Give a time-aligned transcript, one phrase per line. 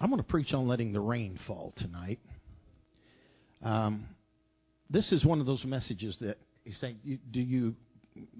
[0.00, 2.20] I'm going to preach on letting the rain fall tonight.
[3.62, 4.06] Um,
[4.88, 7.74] this is one of those messages that he's saying, "Do you?"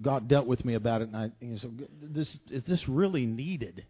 [0.01, 3.85] God dealt with me about it, and I said, "This is this really needed?"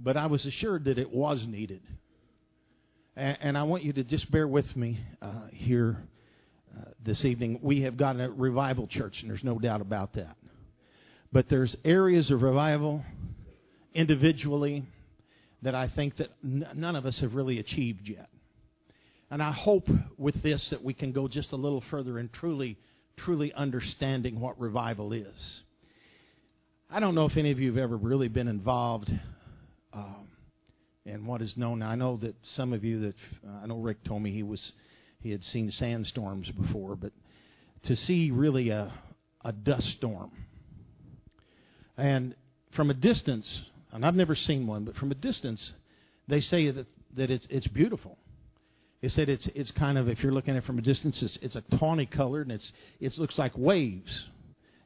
[0.00, 1.82] But I was assured that it was needed,
[3.14, 6.02] and, and I want you to just bear with me uh, here
[6.76, 7.60] uh, this evening.
[7.62, 10.36] We have got a revival church, and there's no doubt about that.
[11.32, 13.04] But there's areas of revival
[13.94, 14.84] individually
[15.62, 18.28] that I think that n- none of us have really achieved yet.
[19.30, 22.78] And I hope with this that we can go just a little further in truly,
[23.16, 25.60] truly understanding what revival is.
[26.90, 29.12] I don't know if any of you have ever really been involved
[29.92, 30.28] um,
[31.04, 31.82] in what is known.
[31.82, 34.72] I know that some of you that uh, I know Rick told me he was
[35.20, 37.12] he had seen sandstorms before, but
[37.82, 38.92] to see really a
[39.44, 40.32] a dust storm
[42.00, 42.34] and
[42.70, 45.72] from a distance, and I've never seen one, but from a distance,
[46.28, 46.86] they say that,
[47.16, 48.16] that it's, it's beautiful.
[49.00, 51.38] They said it's, it's kind of, if you're looking at it from a distance, it's,
[51.38, 54.24] it's a tawny color and it's, it looks like waves.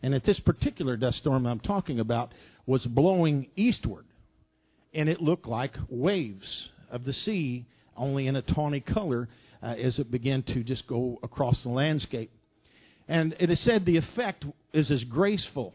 [0.03, 2.33] And at this particular dust storm I'm talking about
[2.67, 4.05] was blowing eastward.
[4.93, 9.28] And it looked like waves of the sea, only in a tawny color
[9.62, 12.31] uh, as it began to just go across the landscape.
[13.09, 15.75] And it is said the effect is as graceful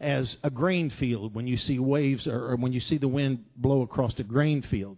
[0.00, 3.44] as a grain field when you see waves or, or when you see the wind
[3.56, 4.96] blow across a grain field.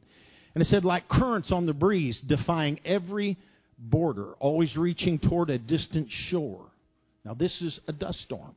[0.54, 3.36] And it said, like currents on the breeze, defying every
[3.78, 6.66] border, always reaching toward a distant shore.
[7.24, 8.54] Now, this is a dust storm.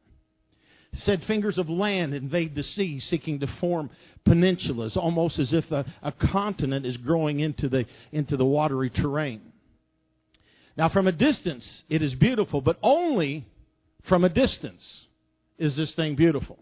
[0.94, 3.90] It said, fingers of land invade the sea, seeking to form
[4.26, 9.42] peninsulas, almost as if a, a continent is growing into the, into the watery terrain.
[10.78, 13.46] Now, from a distance, it is beautiful, but only
[14.04, 15.05] from a distance
[15.58, 16.59] is this thing beautiful.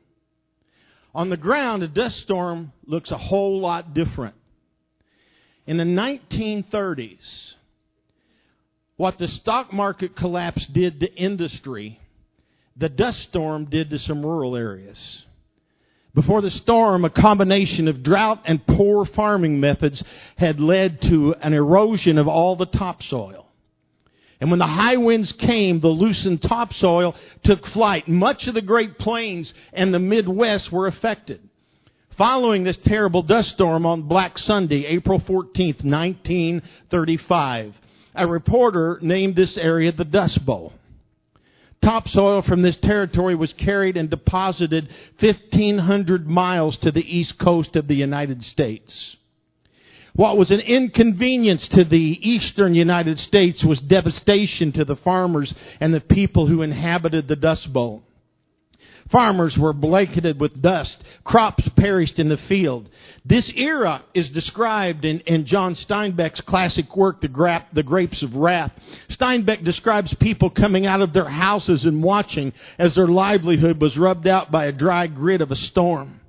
[1.15, 4.35] On the ground, a dust storm looks a whole lot different.
[5.65, 7.53] In the 1930s,
[8.97, 11.99] what the stock market collapse did to industry,
[12.75, 15.25] the dust storm did to some rural areas.
[16.13, 20.03] Before the storm, a combination of drought and poor farming methods
[20.37, 23.42] had led to an erosion of all the topsoil.
[24.43, 28.09] And when the high winds came, the loosened topsoil took flight.
[28.09, 31.39] Much of the Great Plains and the Midwest were affected.
[32.17, 37.73] Following this terrible dust storm on Black Sunday, April 14, 1935,
[38.15, 40.73] a reporter named this area the Dust Bowl.
[41.81, 44.89] Topsoil from this territory was carried and deposited
[45.21, 49.15] 1,500 miles to the east coast of the United States.
[50.15, 55.93] What was an inconvenience to the eastern United States was devastation to the farmers and
[55.93, 58.03] the people who inhabited the Dust Bowl.
[59.09, 61.03] Farmers were blanketed with dust.
[61.23, 62.89] Crops perished in the field.
[63.25, 68.35] This era is described in, in John Steinbeck's classic work, the, Gra- the Grapes of
[68.35, 68.71] Wrath.
[69.09, 74.27] Steinbeck describes people coming out of their houses and watching as their livelihood was rubbed
[74.27, 76.19] out by a dry grit of a storm.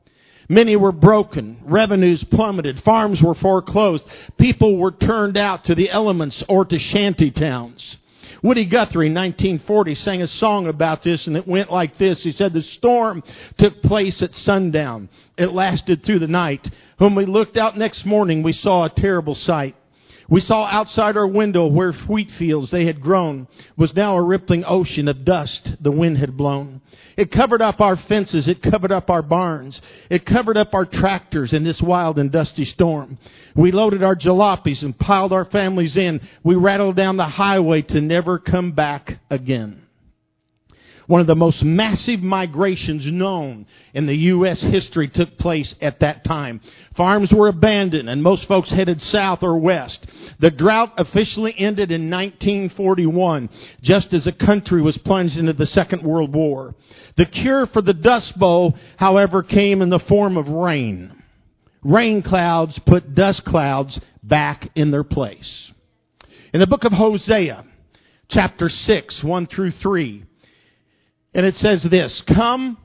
[0.49, 1.59] Many were broken.
[1.65, 2.82] Revenues plummeted.
[2.82, 4.05] Farms were foreclosed.
[4.38, 7.97] People were turned out to the elements or to shanty towns.
[8.43, 12.22] Woody Guthrie, 1940, sang a song about this, and it went like this.
[12.22, 13.22] He said, The storm
[13.56, 15.09] took place at sundown.
[15.38, 16.71] It lasted through the night.
[16.99, 19.76] When we looked out next morning, we saw a terrible sight.
[20.28, 23.46] We saw outside our window where wheat fields they had grown
[23.76, 26.80] was now a rippling ocean of dust the wind had blown.
[27.16, 28.48] It covered up our fences.
[28.48, 29.82] It covered up our barns.
[30.08, 33.18] It covered up our tractors in this wild and dusty storm.
[33.54, 36.20] We loaded our jalopies and piled our families in.
[36.42, 39.83] We rattled down the highway to never come back again
[41.06, 44.60] one of the most massive migrations known in the U.S.
[44.60, 46.60] history took place at that time.
[46.94, 50.06] Farms were abandoned and most folks headed south or west.
[50.38, 53.50] The drought officially ended in 1941,
[53.82, 56.75] just as the country was plunged into the Second World War.
[57.16, 61.12] The cure for the Dust Bowl, however, came in the form of rain.
[61.82, 65.70] Rain clouds put dust clouds back in their place.
[66.55, 67.64] In the book of Hosea,
[68.28, 70.25] chapter 6, 1 through 3,
[71.34, 72.78] and it says this, Come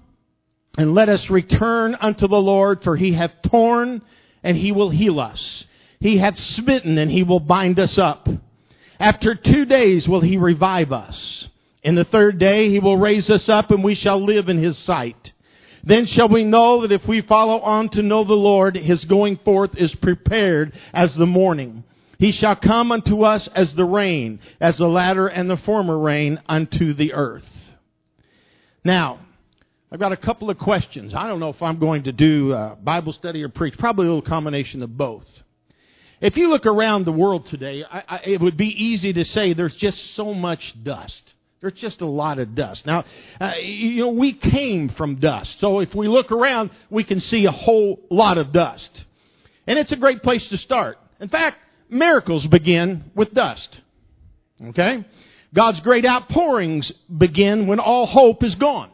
[0.78, 4.02] and let us return unto the Lord, for he hath torn
[4.44, 5.66] and he will heal us.
[6.00, 8.28] He hath smitten and he will bind us up.
[9.00, 11.48] After two days will he revive us.
[11.84, 14.78] In the third day he will raise us up and we shall live in his
[14.78, 15.34] sight.
[15.84, 19.38] Then shall we know that if we follow on to know the Lord, his going
[19.38, 21.84] forth is prepared as the morning.
[22.18, 26.42] He shall come unto us as the rain, as the latter and the former rain
[26.50, 27.69] unto the earth.
[28.84, 29.20] Now,
[29.92, 31.14] I've got a couple of questions.
[31.16, 32.54] I don't know if I'm going to do
[32.84, 35.28] Bible study or preach, probably a little combination of both.
[36.22, 39.54] If you look around the world today, I, I, it would be easy to say
[39.54, 41.34] there's just so much dust.
[41.62, 42.86] There's just a lot of dust.
[42.86, 43.06] Now,
[43.40, 45.60] uh, you know, we came from dust.
[45.60, 49.06] So if we look around, we can see a whole lot of dust.
[49.66, 50.98] And it's a great place to start.
[51.20, 51.58] In fact,
[51.90, 53.80] miracles begin with dust.
[54.62, 55.06] Okay?
[55.54, 58.92] God's great outpourings begin when all hope is gone.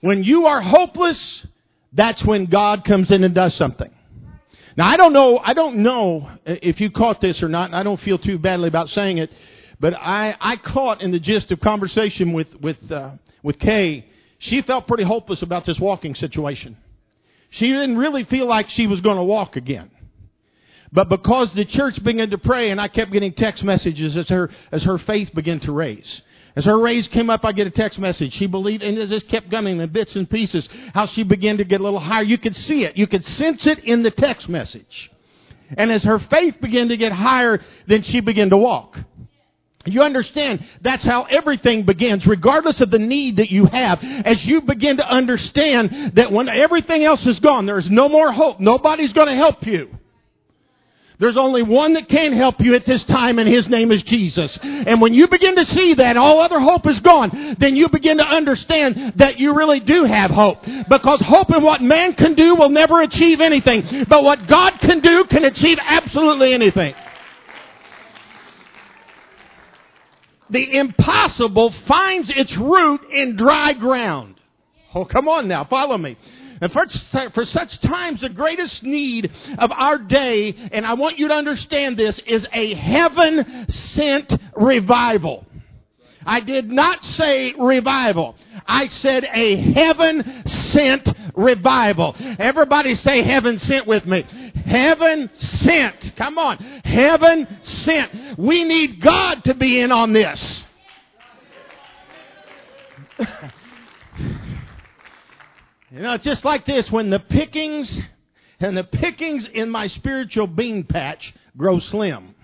[0.00, 1.46] When you are hopeless,
[1.92, 3.90] that's when God comes in and does something.
[4.76, 7.82] Now I don't know, I don't know if you caught this or not, and I
[7.82, 9.30] don't feel too badly about saying it,
[9.80, 14.06] but I, I caught in the gist of conversation with, with, uh, with Kay,
[14.38, 16.76] she felt pretty hopeless about this walking situation.
[17.50, 19.90] She didn't really feel like she was going to walk again.
[20.94, 24.48] But because the church began to pray and I kept getting text messages as her,
[24.70, 26.22] as her faith began to raise.
[26.54, 28.32] As her raise came up, I get a text message.
[28.32, 31.64] She believed, and it just kept coming in bits and pieces, how she began to
[31.64, 32.22] get a little higher.
[32.22, 32.96] You could see it.
[32.96, 35.10] You could sense it in the text message.
[35.76, 38.96] And as her faith began to get higher, then she began to walk.
[39.84, 44.02] You understand that's how everything begins, regardless of the need that you have.
[44.02, 48.60] As you begin to understand that when everything else is gone, there's no more hope.
[48.60, 49.90] Nobody's going to help you.
[51.18, 54.58] There's only one that can help you at this time, and his name is Jesus.
[54.62, 58.18] And when you begin to see that all other hope is gone, then you begin
[58.18, 60.64] to understand that you really do have hope.
[60.88, 64.06] Because hope in what man can do will never achieve anything.
[64.08, 66.94] But what God can do can achieve absolutely anything.
[70.50, 74.34] The impossible finds its root in dry ground.
[74.94, 76.16] Oh, come on now, follow me.
[76.60, 76.86] And for,
[77.30, 81.96] for such times, the greatest need of our day, and I want you to understand
[81.96, 85.46] this, is a heaven sent revival.
[86.26, 88.36] I did not say revival.
[88.66, 92.16] I said a heaven sent revival.
[92.38, 94.22] Everybody say heaven sent with me.
[94.64, 96.16] Heaven sent.
[96.16, 96.56] Come on.
[96.56, 98.38] Heaven sent.
[98.38, 100.64] We need God to be in on this.
[105.94, 108.00] You know, it's just like this when the pickings
[108.58, 112.34] and the pickings in my spiritual bean patch grow slim.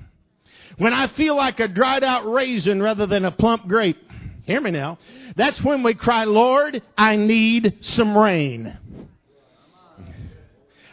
[0.79, 3.99] When I feel like a dried out raisin rather than a plump grape.
[4.45, 4.99] Hear me now.
[5.35, 8.79] That's when we cry, Lord, I need some rain.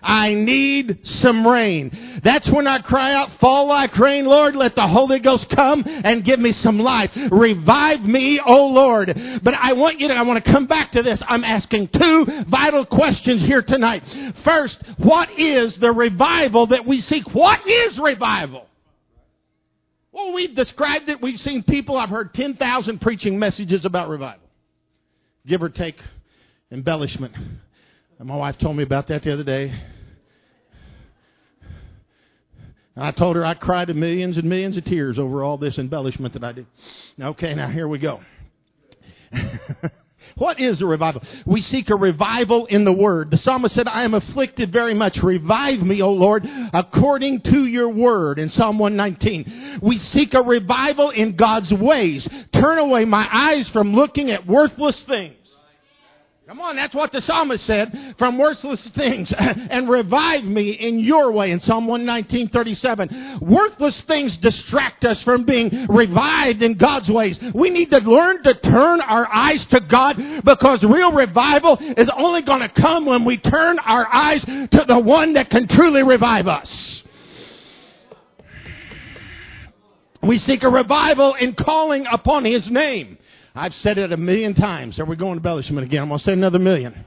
[0.07, 1.92] I need some rain.
[2.24, 4.56] That's when I cry out, fall like rain, Lord.
[4.56, 7.12] Let the Holy Ghost come and give me some life.
[7.30, 9.07] Revive me, O Lord.
[9.44, 11.21] But I want you to, I want to come back to this.
[11.27, 14.01] I'm asking two vital questions here tonight.
[14.45, 17.33] First, what is the revival that we seek?
[17.33, 18.65] What is revival?
[20.13, 21.21] Well, we've described it.
[21.21, 21.98] We've seen people.
[21.98, 24.48] I've heard 10,000 preaching messages about revival.
[25.45, 26.01] Give or take
[26.71, 27.36] embellishment.
[28.19, 29.69] My wife told me about that the other day.
[29.69, 29.80] And
[32.99, 36.44] I told her I cried millions and millions of tears over all this embellishment that
[36.44, 36.65] I did.
[37.21, 38.21] Okay, now here we go.
[40.35, 41.21] what is a revival?
[41.45, 43.29] We seek a revival in the Word.
[43.29, 45.21] The psalmist said, I am afflicted very much.
[45.21, 49.79] Revive me, O Lord, according to your Word in Psalm 119.
[49.81, 52.27] We seek a revival in God's ways.
[52.51, 55.37] Turn away my eyes from looking at worthless things.
[56.47, 61.33] Come on, that's what the psalmist said, from worthless things, and revive me in your
[61.33, 63.39] way in Psalm 119, 37.
[63.41, 67.38] Worthless things distract us from being revived in God's ways.
[67.53, 72.43] We need to learn to turn our eyes to God because real revival is only
[72.43, 76.48] going to come when we turn our eyes to the one that can truly revive
[76.48, 77.03] us.
[80.24, 83.17] We seek a revival in calling upon His name.
[83.57, 84.99] I've said it a million times.
[84.99, 86.03] Are we going to embellishment again?
[86.03, 87.05] I'm going to say another million.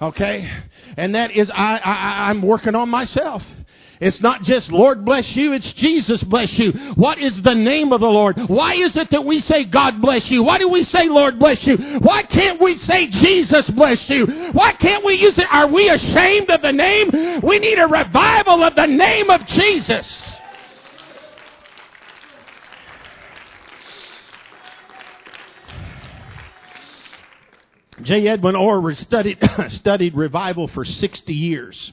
[0.00, 0.50] Okay?
[0.96, 3.44] And that is, I, I, I'm working on myself.
[4.00, 6.72] It's not just Lord bless you, it's Jesus bless you.
[6.94, 8.38] What is the name of the Lord?
[8.48, 10.42] Why is it that we say God bless you?
[10.42, 11.76] Why do we say Lord bless you?
[11.76, 14.26] Why can't we say Jesus bless you?
[14.52, 15.46] Why can't we use it?
[15.50, 17.40] Are we ashamed of the name?
[17.42, 20.29] We need a revival of the name of Jesus.
[28.02, 28.28] J.
[28.28, 29.38] Edwin Orr studied,
[29.68, 31.92] studied revival for 60 years.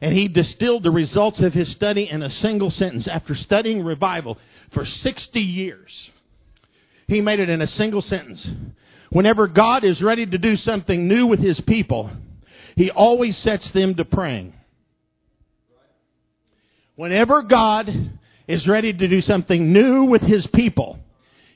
[0.00, 3.06] And he distilled the results of his study in a single sentence.
[3.06, 4.38] After studying revival
[4.70, 6.10] for 60 years,
[7.06, 8.50] he made it in a single sentence.
[9.10, 12.10] Whenever God is ready to do something new with his people,
[12.74, 14.54] he always sets them to praying.
[16.96, 17.94] Whenever God
[18.48, 20.98] is ready to do something new with his people,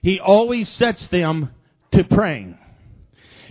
[0.02, 1.50] he always sets them
[1.90, 2.58] to praying.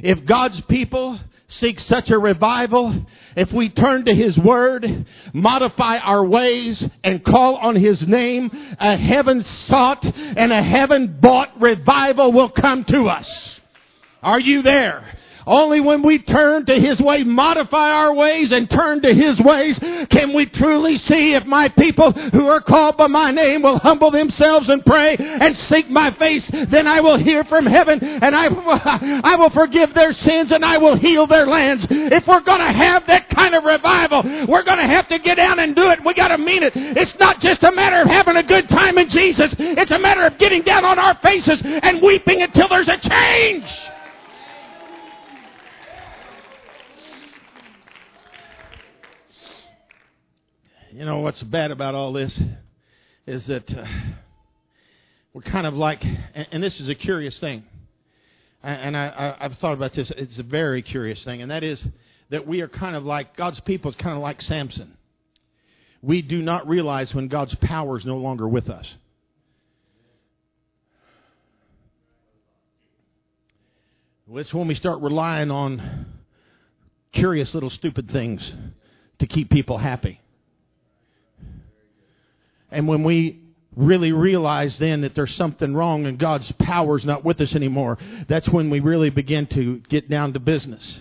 [0.01, 6.25] If God's people seek such a revival, if we turn to His Word, modify our
[6.25, 8.49] ways, and call on His name,
[8.79, 13.59] a heaven sought and a heaven bought revival will come to us.
[14.23, 15.07] Are you there?
[15.47, 19.77] Only when we turn to His way, modify our ways and turn to His ways,
[20.09, 24.11] can we truly see if my people who are called by my name will humble
[24.11, 28.47] themselves and pray and seek my face, then I will hear from heaven and I,
[29.23, 31.85] I will forgive their sins and I will heal their lands.
[31.89, 35.35] If we're going to have that kind of revival, we're going to have to get
[35.35, 36.03] down and do it.
[36.03, 36.73] We got to mean it.
[36.75, 39.55] It's not just a matter of having a good time in Jesus.
[39.59, 43.71] It's a matter of getting down on our faces and weeping until there's a change.
[50.95, 52.41] You know what's bad about all this
[53.27, 53.85] is that uh,
[55.33, 57.65] we're kind of like, and, and, this is a curious thing,
[58.63, 60.09] and I, have thought about this.
[60.11, 61.85] It's a very curious thing, and that is
[62.29, 64.95] that we are kind of like God's people is kind of like Samson.
[66.01, 68.87] We do not realize when God's power is no longer with us.
[74.33, 76.05] It's when we start relying on
[77.11, 78.49] curious little stupid things
[79.19, 80.21] to keep people happy.
[82.75, 83.39] And when we
[83.75, 87.97] really realize then that there's something wrong and God's power is not with us anymore,
[88.27, 90.99] that's when we really begin to get down to business.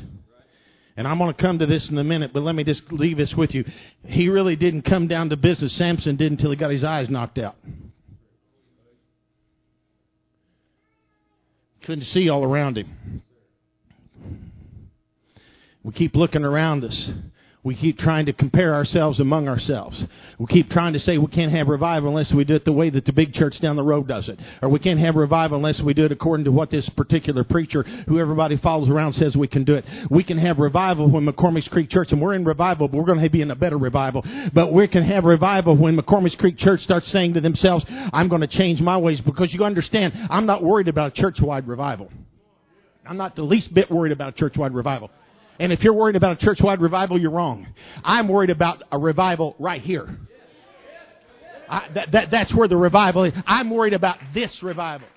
[0.97, 3.17] And I'm going to come to this in a minute, but let me just leave
[3.17, 3.65] this with you.
[4.07, 5.73] He really didn't come down to business.
[5.73, 7.57] Samson did until he got his eyes knocked out.
[11.83, 13.21] Couldn't see all around him.
[15.83, 17.13] We keep looking around us.
[17.65, 20.07] We keep trying to compare ourselves among ourselves.
[20.39, 22.91] We keep trying to say we can't have revival unless we do it the way
[22.91, 24.39] that the big church down the road does it.
[24.61, 27.83] Or we can't have revival unless we do it according to what this particular preacher,
[27.83, 29.87] who everybody follows around, says we can do it.
[30.11, 33.23] We can have revival when McCormick's Creek Church, and we're in revival, but we're going
[33.23, 34.27] to be in a better revival.
[34.53, 38.43] But we can have revival when McCormick's Creek Church starts saying to themselves, I'm going
[38.43, 42.13] to change my ways because you understand, I'm not worried about church-wide revival.
[43.07, 45.11] I'm not the least bit worried about church-wide revival.
[45.59, 47.67] And if you're worried about a church-wide revival, you're wrong.
[48.03, 50.09] I'm worried about a revival right here.
[51.69, 53.33] I, that, that, that's where the revival is.
[53.47, 55.09] I'm worried about this revival.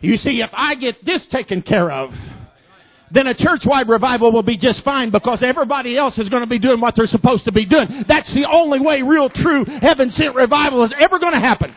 [0.00, 2.14] You see, if I get this taken care of,
[3.10, 6.58] then a church-wide revival will be just fine because everybody else is going to be
[6.58, 8.04] doing what they're supposed to be doing.
[8.06, 11.74] That's the only way real, true, heaven-sent revival is ever going to happen.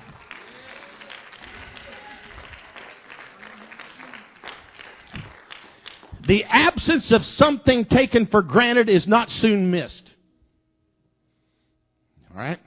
[6.27, 10.13] The absence of something taken for granted is not soon missed.
[12.29, 12.59] All right?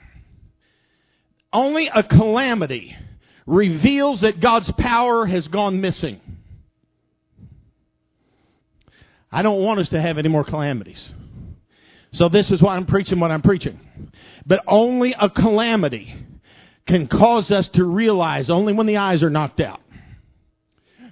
[1.53, 2.97] Only a calamity
[3.47, 6.23] reveals that God's power has gone missing.
[9.31, 11.13] I don't want us to have any more calamities.
[12.13, 13.79] So this is why I'm preaching what I'm preaching.
[14.47, 16.15] But only a calamity
[16.87, 19.81] can cause us to realize, only when the eyes are knocked out,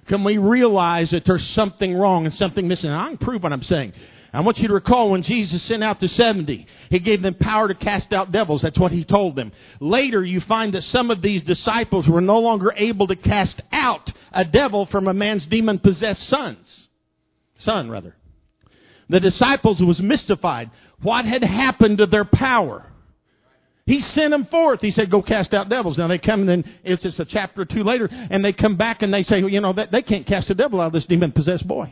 [0.09, 2.89] can we realize that there's something wrong and something missing?
[2.89, 3.93] And I can prove what I'm saying.
[4.33, 7.67] I want you to recall when Jesus sent out the 70, He gave them power
[7.67, 8.63] to cast out devils.
[8.63, 9.51] That's what He told them.
[9.79, 14.11] Later, you find that some of these disciples were no longer able to cast out
[14.31, 16.89] a devil from a man's demon possessed sons.
[17.59, 18.15] Son, rather.
[19.09, 20.71] The disciples was mystified.
[21.03, 22.83] What had happened to their power?
[23.89, 24.81] He sent them forth.
[24.81, 25.97] He said, go cast out devils.
[25.97, 29.01] Now they come and it's just a chapter or two later and they come back
[29.01, 31.31] and they say, well, you know, they can't cast a devil out of this demon
[31.31, 31.91] possessed boy.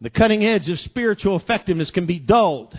[0.00, 2.78] The cutting edge of spiritual effectiveness can be dulled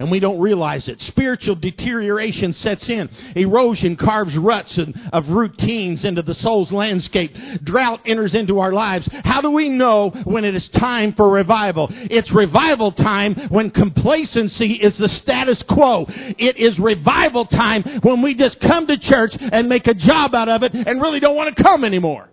[0.00, 1.00] and we don't realize it.
[1.00, 3.08] Spiritual deterioration sets in.
[3.36, 4.78] Erosion carves ruts
[5.12, 7.36] of routines into the soul's landscape.
[7.62, 9.08] Drought enters into our lives.
[9.24, 11.88] How do we know when it is time for revival?
[11.90, 16.06] It's revival time when complacency is the status quo.
[16.08, 20.48] It is revival time when we just come to church and make a job out
[20.48, 22.29] of it and really don't want to come anymore.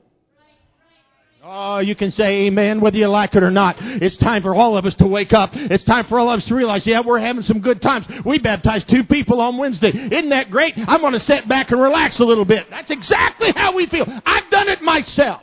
[1.50, 3.78] Oh, you can say amen whether you like it or not.
[3.80, 5.52] It's time for all of us to wake up.
[5.56, 8.06] It's time for all of us to realize, yeah, we're having some good times.
[8.26, 9.92] We baptized two people on Wednesday.
[9.92, 10.74] Isn't that great?
[10.78, 12.70] I'm going to sit back and relax a little bit.
[12.70, 14.06] That's exactly how we feel.
[14.26, 15.42] I've done it myself.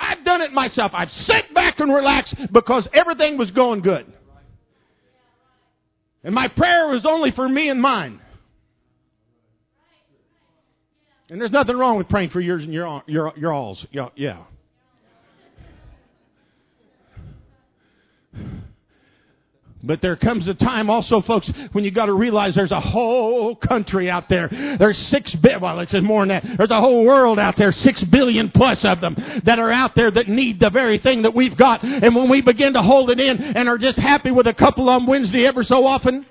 [0.00, 0.90] I've done it myself.
[0.92, 4.12] I've sat back and relaxed because everything was going good.
[6.24, 8.20] And my prayer was only for me and mine.
[11.32, 13.86] And there's nothing wrong with praying for yours and your, your, your alls.
[13.90, 14.10] Yeah.
[14.16, 14.42] yeah.
[19.82, 23.56] But there comes a time also, folks, when you got to realize there's a whole
[23.56, 24.48] country out there.
[24.78, 26.58] There's six bi- well, it's more than that.
[26.58, 30.10] There's a whole world out there, six billion plus of them that are out there
[30.10, 31.82] that need the very thing that we've got.
[31.82, 34.90] And when we begin to hold it in and are just happy with a couple
[34.90, 36.26] on Wednesday ever so often,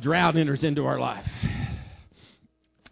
[0.00, 1.26] drought enters into our life.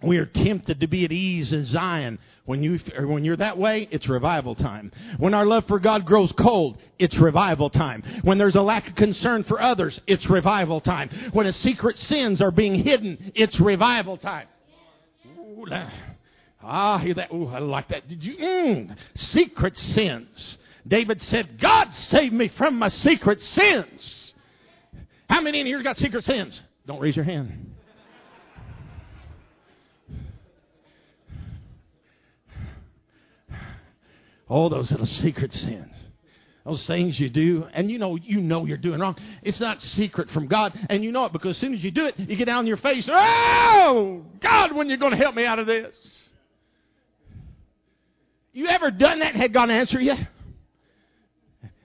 [0.01, 2.21] We are tempted to be at ease in Zion.
[2.45, 4.93] When you when you're that way, it's revival time.
[5.17, 8.05] When our love for God grows cold, it's revival time.
[8.23, 11.11] When there's a lack of concern for others, it's revival time.
[11.33, 14.47] When a secret sins are being hidden, it's revival time.
[15.37, 15.67] Ooh,
[16.63, 17.33] ah, hear that?
[17.33, 18.07] Ooh, I like that.
[18.07, 18.37] Did you?
[18.37, 20.59] Mm, secret sins.
[20.87, 24.35] David said, "God save me from my secret sins."
[25.29, 26.63] How many in here got secret sins?
[26.89, 27.75] Don't raise your hand.
[34.49, 35.95] All those little secret sins.
[36.65, 39.17] Those things you do, and you know you know you're doing wrong.
[39.43, 42.07] It's not secret from God, and you know it because as soon as you do
[42.07, 43.07] it, you get down on your face.
[43.13, 46.31] Oh God, when you're going to help me out of this?
[48.55, 50.17] You ever done that had God answer you?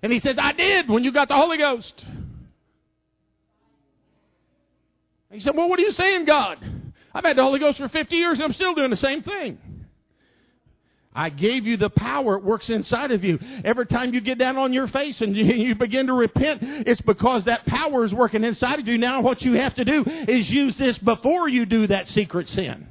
[0.01, 2.05] And He says, "I did when you got the Holy Ghost."
[5.33, 6.59] He said, "Well, what are you saying, God?
[7.13, 9.57] I've had the Holy Ghost for 50 years, and I'm still doing the same thing."
[11.15, 12.37] I gave you the power.
[12.37, 13.39] It works inside of you.
[13.63, 17.45] Every time you get down on your face and you begin to repent, it's because
[17.45, 18.97] that power is working inside of you.
[18.97, 22.87] Now what you have to do is use this before you do that secret sin.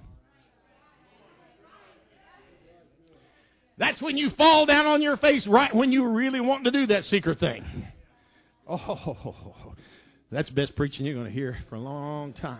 [3.77, 6.87] That's when you fall down on your face right when you really want to do
[6.87, 7.65] that secret thing.
[8.69, 9.75] Oh,
[10.33, 12.59] that's the best preaching you're going to hear for a long time.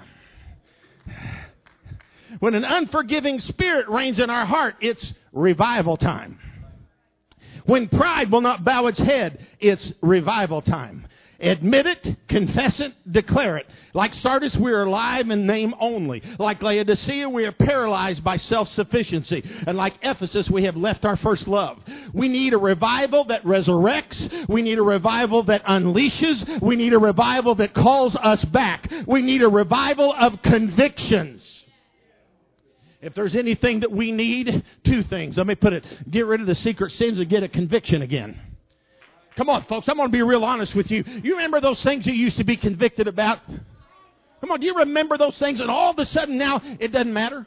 [2.38, 6.38] When an unforgiving spirit reigns in our heart, it's revival time.
[7.64, 11.07] When pride will not bow its head, it's revival time.
[11.43, 13.67] Admit it, confess it, declare it.
[13.95, 16.23] Like Sardis, we are alive in name only.
[16.39, 19.43] Like Laodicea, we are paralyzed by self-sufficiency.
[19.67, 21.83] And like Ephesus, we have left our first love.
[22.15, 24.49] We need a revival that resurrects.
[24.49, 26.63] We need a revival that unleashes.
[26.63, 28.91] We need a revival that calls us back.
[29.09, 31.65] We need a revival of convictions.
[33.00, 35.37] If there's anything that we need, two things.
[35.37, 38.41] Let me put it get rid of the secret sins and get a conviction again.
[39.36, 39.88] Come on, folks.
[39.88, 41.04] I'm going to be real honest with you.
[41.06, 43.38] You remember those things you used to be convicted about?
[44.40, 45.60] Come on, do you remember those things?
[45.60, 47.47] And all of a sudden now it doesn't matter?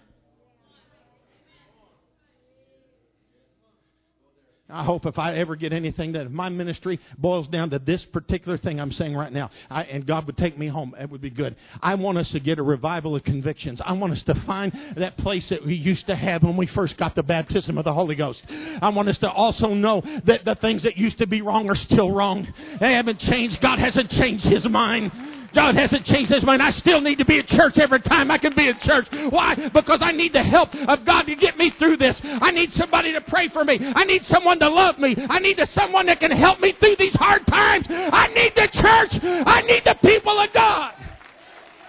[4.75, 8.57] I hope if I ever get anything that my ministry boils down to this particular
[8.57, 11.29] thing I'm saying right now, I, and God would take me home, it would be
[11.29, 11.55] good.
[11.81, 13.81] I want us to get a revival of convictions.
[13.83, 16.97] I want us to find that place that we used to have when we first
[16.97, 18.45] got the baptism of the Holy Ghost.
[18.81, 21.75] I want us to also know that the things that used to be wrong are
[21.75, 22.45] still wrong.
[22.79, 23.61] They haven't changed.
[23.61, 25.13] God hasn't changed His mind.
[25.55, 26.61] God hasn't changed his mind.
[26.61, 29.07] I still need to be at church every time I can be at church.
[29.29, 29.55] Why?
[29.69, 32.19] Because I need the help of God to get me through this.
[32.23, 33.79] I need somebody to pray for me.
[33.81, 35.15] I need someone to love me.
[35.17, 37.87] I need someone that can help me through these hard times.
[37.89, 39.19] I need the church.
[39.23, 40.93] I need the people of God.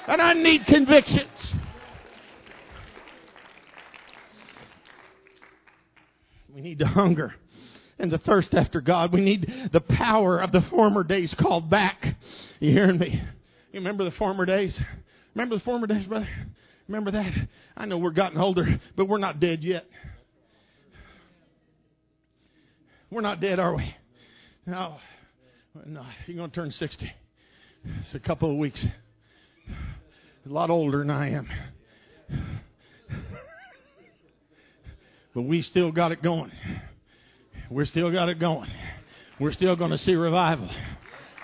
[0.06, 1.54] And I need convictions.
[6.54, 7.34] We need to hunger
[7.98, 9.12] and the thirst after God.
[9.12, 12.14] We need the power of the former days called back.
[12.60, 13.22] You hearing me?
[13.76, 14.80] You remember the former days?
[15.34, 16.26] Remember the former days, brother?
[16.88, 17.30] Remember that?
[17.76, 19.84] I know we're gotten older, but we're not dead yet.
[23.10, 23.94] We're not dead, are we?
[24.64, 24.96] No.
[25.84, 27.12] No, you're going to turn 60.
[28.00, 28.82] It's a couple of weeks.
[30.46, 31.46] A lot older than I am.
[35.34, 36.50] But we still got it going.
[37.68, 38.70] We're still got it going.
[39.38, 40.70] We're still going to see revival.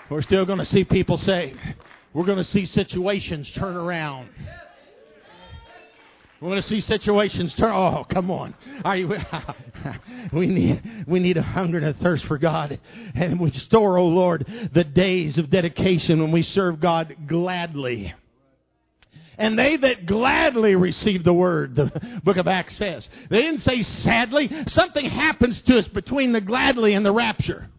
[0.09, 1.59] We're still going to see people saved.
[2.13, 4.29] We're going to see situations turn around.
[6.39, 7.71] We're going to see situations turn.
[7.71, 8.53] Oh, come on!
[8.83, 9.17] Are you?
[10.33, 12.79] we need we need a hunger and a thirst for God,
[13.15, 18.13] and we store, oh Lord, the days of dedication when we serve God gladly.
[19.37, 23.09] And they that gladly receive the word, the book of Acts says.
[23.29, 24.51] They didn't say sadly.
[24.67, 27.69] Something happens to us between the gladly and the rapture.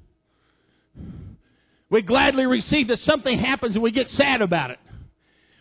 [1.95, 4.81] We gladly receive that something happens and we get sad about it.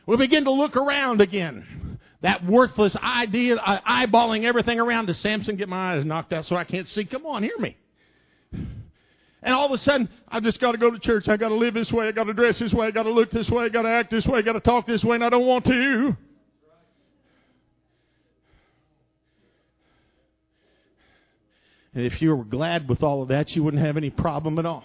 [0.08, 2.00] We begin to look around again.
[2.22, 5.06] That worthless idea, uh, eyeballing everything around.
[5.06, 7.06] Does Samson get my eyes knocked out so I can't see?
[7.06, 7.78] Come on, hear me.
[8.52, 11.30] And all of a sudden, I've just got to go to church.
[11.30, 12.08] I've got to live this way.
[12.08, 12.88] I've got to dress this way.
[12.88, 13.66] I've got to look this way.
[13.66, 14.40] I've got to act this way.
[14.40, 16.18] I've got to talk this way, and I don't want to.
[21.94, 24.66] And if you were glad with all of that, you wouldn't have any problem at
[24.66, 24.84] all.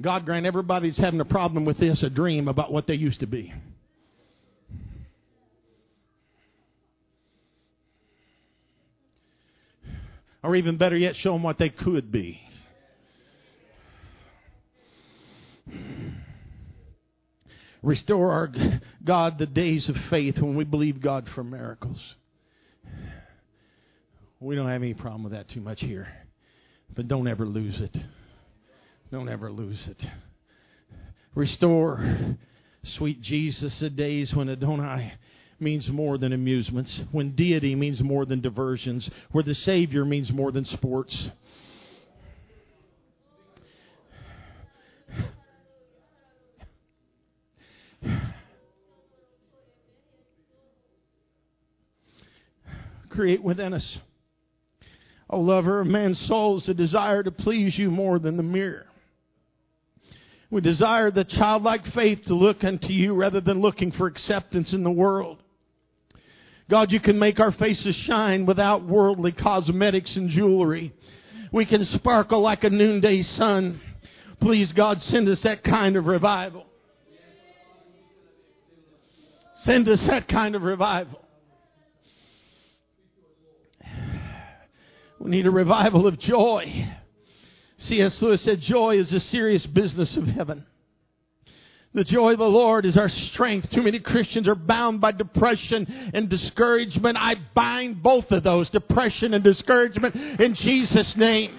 [0.00, 3.20] God grant everybody that's having a problem with this a dream about what they used
[3.20, 3.52] to be.
[10.42, 12.40] Or even better yet, show them what they could be.
[17.82, 18.52] Restore our
[19.04, 22.14] God the days of faith when we believe God for miracles.
[24.40, 26.08] We don't have any problem with that too much here.
[26.94, 27.96] But don't ever lose it.
[29.12, 30.10] Don't ever lose it.
[31.34, 32.02] Restore,
[32.82, 35.12] sweet Jesus, the days when Adonai
[35.60, 40.50] means more than amusements, when deity means more than diversions, where the Savior means more
[40.50, 41.28] than sports.
[53.10, 53.98] Create within us,
[55.28, 58.86] O lover of man's souls, a desire to please you more than the mirror.
[60.52, 64.82] We desire the childlike faith to look unto you rather than looking for acceptance in
[64.82, 65.42] the world.
[66.68, 70.92] God, you can make our faces shine without worldly cosmetics and jewelry.
[71.52, 73.80] We can sparkle like a noonday sun.
[74.40, 76.66] Please, God, send us that kind of revival.
[79.54, 81.24] Send us that kind of revival.
[85.18, 86.92] We need a revival of joy.
[87.82, 88.22] C.S.
[88.22, 90.64] Lewis said, Joy is the serious business of heaven.
[91.94, 93.70] The joy of the Lord is our strength.
[93.70, 97.18] Too many Christians are bound by depression and discouragement.
[97.20, 101.50] I bind both of those, depression and discouragement, in Jesus' name.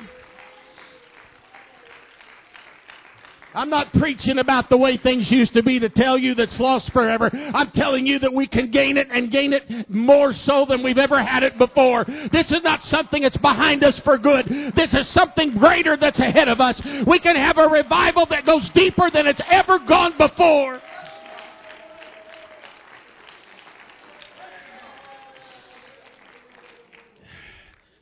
[3.56, 6.92] I'm not preaching about the way things used to be to tell you that's lost
[6.92, 7.30] forever.
[7.34, 10.98] I'm telling you that we can gain it and gain it more so than we've
[10.98, 12.06] ever had it before.
[12.32, 14.48] This is not something that's behind us for good.
[14.76, 16.82] This is something greater that's ahead of us.
[17.06, 20.82] We can have a revival that goes deeper than it's ever gone before.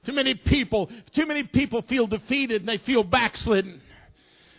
[0.04, 3.82] Too many people, too many people feel defeated and they feel backslidden.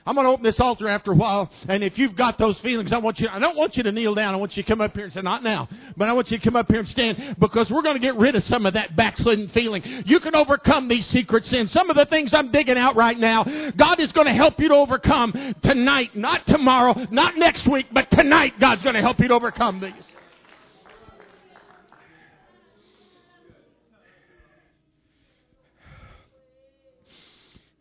[0.04, 2.92] I'm going to open this altar after a while, and if you've got those feelings,
[2.92, 3.28] I want you.
[3.30, 4.34] I don't want you to kneel down.
[4.34, 6.38] I want you to come up here and say, "Not now," but I want you
[6.38, 8.74] to come up here and stand because we're going to get rid of some of
[8.74, 9.82] that backslidden feeling.
[10.04, 11.70] You can overcome these secret sins.
[11.70, 13.44] Some of the things I'm digging out right now,
[13.76, 18.10] God is going to help you to overcome tonight, not tomorrow, not next week, but
[18.10, 18.58] tonight.
[18.58, 20.21] God's going to help you to overcome these.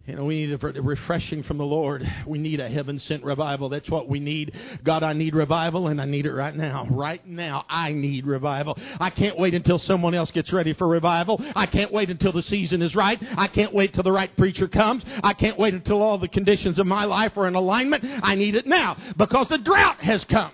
[0.08, 2.10] You know, we need a refreshing from the Lord.
[2.26, 3.70] We need a heaven sent revival.
[3.70, 4.54] That's what we need.
[4.84, 6.88] God, I need revival and I need it right now.
[6.90, 8.80] Right now, I need revival.
[9.00, 11.40] I can't wait until someone else gets ready for revival.
[11.56, 13.22] I can't wait until the season is right.
[13.38, 15.06] I can't wait till the right preacher comes.
[15.24, 18.04] I can't wait until all the conditions of my life are in alignment.
[18.24, 20.52] I need it now because the drought has come.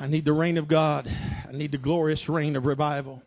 [0.00, 1.06] I need the reign of God.
[1.06, 3.22] I need the glorious rain of revival.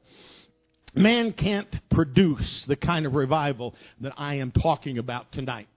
[0.95, 5.67] Man can't produce the kind of revival that I am talking about tonight.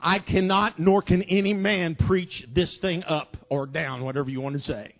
[0.00, 4.54] I cannot, nor can any man preach this thing up or down, whatever you want
[4.56, 4.94] to say.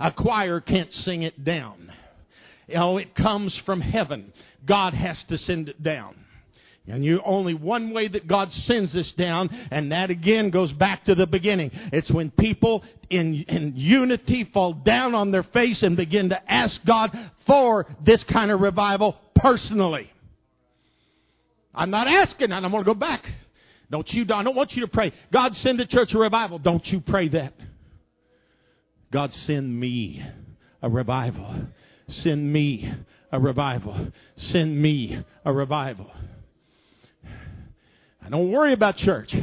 [0.00, 1.92] A choir can't sing it down.
[2.66, 4.32] You know, it comes from heaven.
[4.66, 6.16] God has to send it down.
[6.88, 11.04] And you only one way that God sends this down, and that again goes back
[11.04, 11.70] to the beginning.
[11.92, 16.84] It's when people in, in unity fall down on their face and begin to ask
[16.84, 17.16] God
[17.46, 20.10] for this kind of revival personally.
[21.72, 23.30] I'm not asking, and I'm going to go back.
[23.88, 26.58] Don't you, I don't want you to pray, God send the church a revival.
[26.58, 27.52] Don't you pray that.
[29.12, 30.24] God send me
[30.80, 31.54] a revival.
[32.08, 32.92] Send me
[33.30, 34.08] a revival.
[34.34, 36.10] Send me a revival.
[38.24, 39.34] I don't worry about church.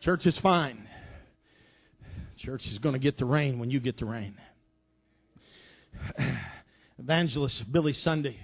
[0.00, 0.88] Church is fine.
[2.38, 4.34] Church is going to get the rain when you get the rain.
[6.98, 8.36] Evangelist Billy Sunday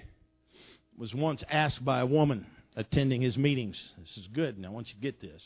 [0.97, 2.45] was once asked by a woman
[2.75, 3.81] attending his meetings.
[3.99, 5.43] This is good, and I want you to get this.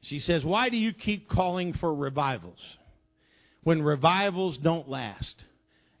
[0.00, 2.60] She says, Why do you keep calling for revivals
[3.62, 5.44] when revivals don't last?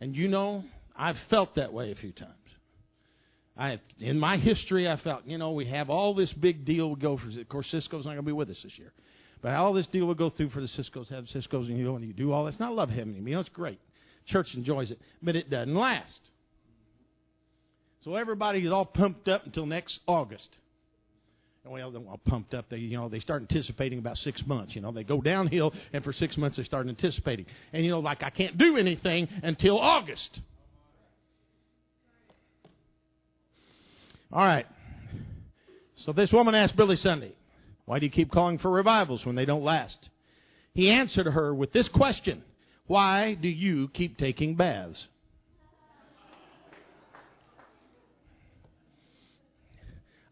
[0.00, 0.64] And you know,
[0.96, 2.32] I've felt that way a few times.
[3.56, 7.00] I, in my history, I felt, you know, we have all this big deal we
[7.00, 7.28] go for.
[7.28, 8.92] Of course, Cisco's not going to be with us this year.
[9.42, 11.96] But all this deal will go through for the Cisco's, have Cisco's, and you know,
[11.96, 12.58] and you do all this.
[12.60, 13.80] Not love him, you know, it's great.
[14.24, 16.30] Church enjoys it, but it doesn't last.
[18.02, 20.56] So everybody is all pumped up until next August.
[21.64, 22.68] well, they're all pumped up.
[22.68, 24.74] They, you know, they start anticipating about six months.
[24.74, 27.46] You know, they go downhill, and for six months they start anticipating.
[27.72, 30.40] And you know, like I can't do anything until August.
[34.32, 34.66] All right.
[35.96, 37.32] So this woman asked Billy Sunday,
[37.84, 40.08] "Why do you keep calling for revivals when they don't last?"
[40.74, 42.42] He answered her with this question:
[42.86, 45.06] Why do you keep taking baths?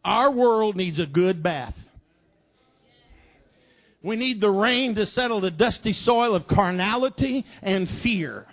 [0.02, 1.76] Our world needs a good bath.
[4.02, 8.46] We need the rain to settle the dusty soil of carnality and fear.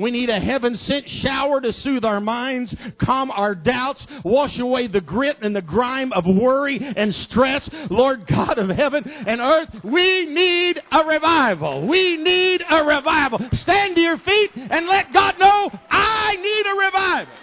[0.00, 4.86] We need a heaven sent shower to soothe our minds, calm our doubts, wash away
[4.86, 7.68] the grit and the grime of worry and stress.
[7.90, 11.86] Lord God of heaven and earth, we need a revival.
[11.86, 13.40] We need a revival.
[13.52, 17.34] Stand to your feet and let God know I need a revival.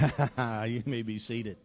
[0.68, 1.56] you may be seated.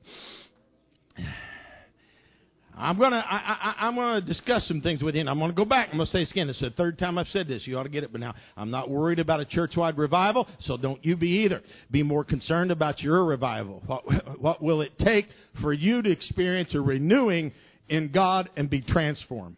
[2.77, 5.21] I'm gonna I, I, am gonna discuss some things with you.
[5.21, 5.89] And I'm gonna go back.
[5.91, 6.49] I'm gonna say this again.
[6.49, 7.65] It's the third time I've said this.
[7.65, 8.11] You ought to get it.
[8.11, 11.61] But now I'm not worried about a church-wide revival, so don't you be either.
[11.89, 13.81] Be more concerned about your revival.
[13.85, 15.27] What, what will it take
[15.61, 17.53] for you to experience a renewing
[17.87, 19.57] in God and be transformed?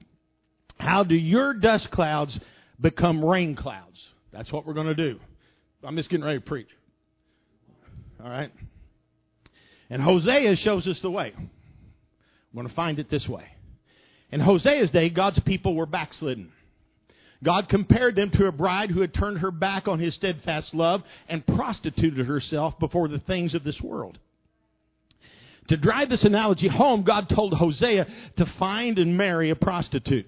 [0.80, 2.40] How do your dust clouds
[2.80, 4.12] become rain clouds?
[4.32, 5.20] That's what we're gonna do.
[5.84, 6.70] I'm just getting ready to preach.
[8.24, 8.52] All right?
[9.90, 11.34] And Hosea shows us the way.
[11.38, 13.46] We're going to find it this way.
[14.32, 16.52] In Hosea's day, God's people were backslidden.
[17.44, 21.04] God compared them to a bride who had turned her back on his steadfast love
[21.30, 24.18] and prostituted herself before the things of this world.
[25.68, 30.26] To drive this analogy home, God told Hosea to find and marry a prostitute.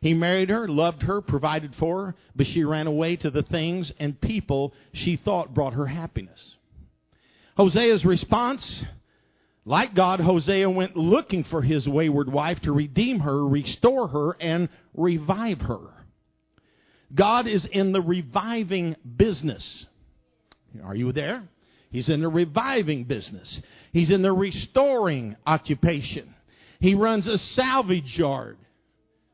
[0.00, 3.92] He married her, loved her, provided for her, but she ran away to the things
[4.00, 6.56] and people she thought brought her happiness.
[7.56, 8.84] Hosea's response
[9.64, 14.68] like God, Hosea went looking for his wayward wife to redeem her, restore her, and
[14.94, 15.80] revive her.
[17.14, 19.86] God is in the reviving business.
[20.82, 21.44] Are you there?
[21.90, 23.62] He's in the reviving business.
[23.92, 26.34] He's in the restoring occupation.
[26.80, 28.56] He runs a salvage yard.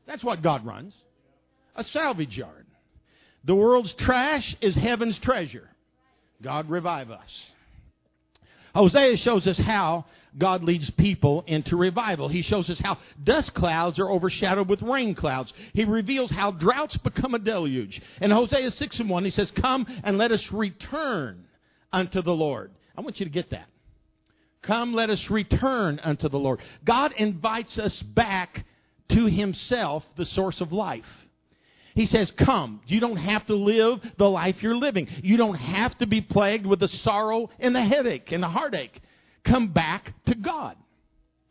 [0.05, 0.93] That's what God runs
[1.75, 2.65] a salvage yard.
[3.45, 5.69] The world's trash is heaven's treasure.
[6.41, 7.51] God revive us.
[8.79, 10.05] Hosea shows us how
[10.37, 12.29] God leads people into revival.
[12.29, 15.51] He shows us how dust clouds are overshadowed with rain clouds.
[15.73, 18.01] He reveals how droughts become a deluge.
[18.21, 21.43] In Hosea 6 and 1, he says, Come and let us return
[21.91, 22.71] unto the Lord.
[22.97, 23.67] I want you to get that.
[24.61, 26.61] Come, let us return unto the Lord.
[26.85, 28.65] God invites us back
[29.09, 31.18] to Himself, the source of life.
[31.99, 32.79] He says, Come.
[32.87, 35.09] You don't have to live the life you're living.
[35.21, 39.01] You don't have to be plagued with the sorrow and the headache and the heartache.
[39.43, 40.77] Come back to God.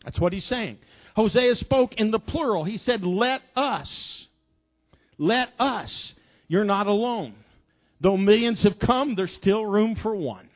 [0.06, 0.78] That's what he's saying.
[1.14, 2.64] Hosea spoke in the plural.
[2.64, 4.26] He said, Let us.
[5.18, 6.14] Let us.
[6.46, 7.34] You're not alone.
[8.00, 10.47] Though millions have come, there's still room for one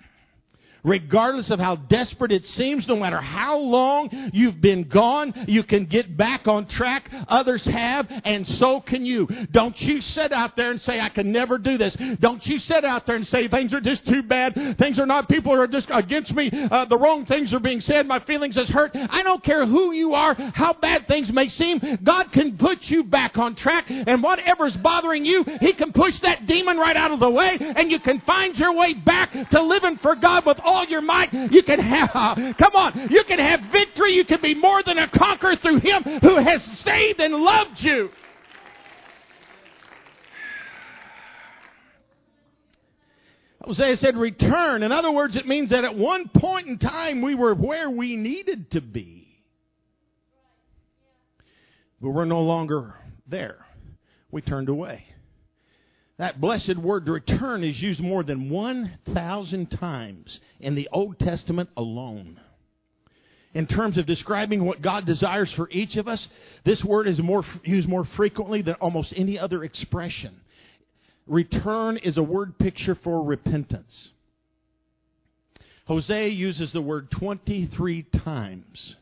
[0.85, 5.87] regardless of how desperate it seems, no matter how long you've been gone, you can
[5.87, 7.11] get back on track.
[7.29, 9.27] Others have, and so can you.
[9.51, 11.95] Don't you sit out there and say, I can never do this.
[12.21, 14.79] Don't you sit out there and say, things are just too bad.
[14.79, 16.51] Things are not, people are just against me.
[16.53, 18.07] Uh, the wrong things are being said.
[18.07, 18.93] My feelings is hurt.
[18.95, 21.81] I don't care who you are, how bad things may seem.
[22.03, 26.47] God can put you back on track, and whatever's bothering you, He can push that
[26.47, 29.97] demon right out of the way, and you can find your way back to living
[29.99, 33.61] for God with all all your might, you can have, come on, you can have
[33.71, 34.15] victory.
[34.15, 38.11] You can be more than a conqueror through Him who has saved and loved you.
[43.65, 44.83] Hosea said, return.
[44.83, 48.17] In other words, it means that at one point in time we were where we
[48.17, 49.29] needed to be.
[52.01, 52.95] But we're no longer
[53.29, 53.65] there.
[54.33, 55.05] We turned away.
[56.19, 62.39] That blessed word return is used more than 1,000 times in the Old Testament alone.
[63.55, 66.29] In terms of describing what God desires for each of us,
[66.65, 70.41] this word is more, used more frequently than almost any other expression.
[71.27, 74.13] Return is a word picture for repentance.
[75.87, 78.97] Hosea uses the word 23 times.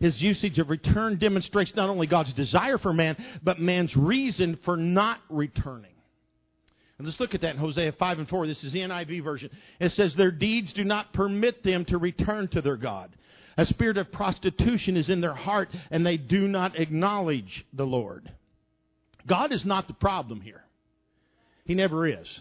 [0.00, 4.76] His usage of return demonstrates not only God's desire for man, but man's reason for
[4.76, 5.92] not returning.
[6.98, 8.46] And let's look at that in Hosea 5 and 4.
[8.46, 9.50] This is the NIV version.
[9.78, 13.10] It says, Their deeds do not permit them to return to their God.
[13.58, 18.30] A spirit of prostitution is in their heart, and they do not acknowledge the Lord.
[19.26, 20.62] God is not the problem here.
[21.64, 22.40] He never is.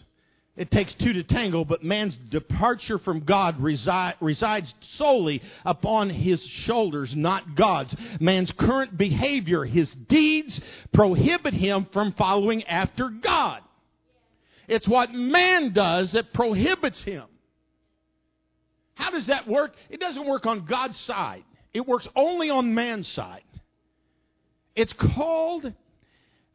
[0.55, 6.45] It takes two to tangle, but man's departure from God resi- resides solely upon his
[6.45, 7.93] shoulders, not God's.
[8.21, 10.61] Man's current behavior, his deeds,
[10.93, 13.61] prohibit him from following after God.
[14.67, 17.25] It's what man does that prohibits him.
[18.95, 19.73] How does that work?
[19.89, 23.41] It doesn't work on God's side, it works only on man's side.
[24.75, 25.71] It's called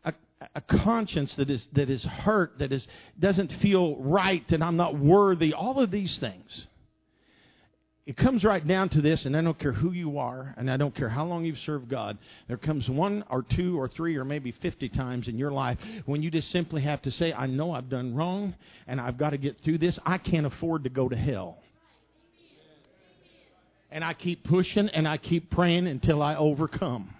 [0.05, 0.14] a,
[0.55, 2.87] a conscience that is, that is hurt, that is,
[3.18, 6.66] doesn't feel right, and I'm not worthy, all of these things.
[8.11, 10.77] It comes right down to this, and I don't care who you are, and I
[10.77, 12.18] don't care how long you've served God.
[12.49, 16.20] There comes one or two or three or maybe 50 times in your life when
[16.20, 18.57] you just simply have to say, I know I've done wrong,
[18.88, 19.96] and I've got to get through this.
[20.05, 21.59] I can't afford to go to hell.
[23.92, 27.14] And I keep pushing and I keep praying until I overcome.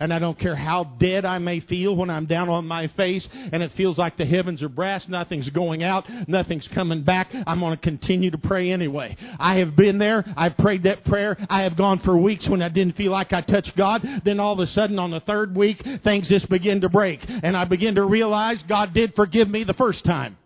[0.00, 3.28] And I don't care how dead I may feel when I'm down on my face
[3.52, 7.28] and it feels like the heavens are brass, nothing's going out, nothing's coming back.
[7.46, 9.16] I'm going to continue to pray anyway.
[9.38, 10.24] I have been there.
[10.36, 11.36] I've prayed that prayer.
[11.48, 14.02] I have gone for weeks when I didn't feel like I touched God.
[14.24, 17.24] Then all of a sudden on the third week, things just begin to break.
[17.28, 20.36] And I begin to realize God did forgive me the first time.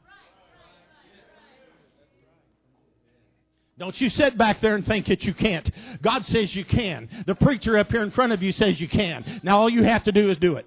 [3.81, 5.69] Don't you sit back there and think that you can't.
[6.03, 7.09] God says you can.
[7.27, 9.41] The preacher up here in front of you says you can.
[9.43, 10.67] Now all you have to do is do it.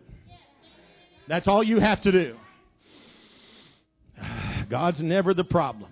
[1.28, 2.36] That's all you have to do.
[4.67, 5.91] God's never the problem.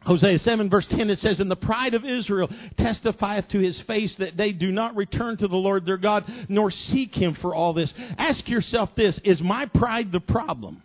[0.00, 4.16] Hosea 7 verse 10 it says, And the pride of Israel testifieth to his face
[4.16, 7.72] that they do not return to the Lord their God, nor seek him for all
[7.72, 7.94] this.
[8.18, 10.82] Ask yourself this, is my pride the problem?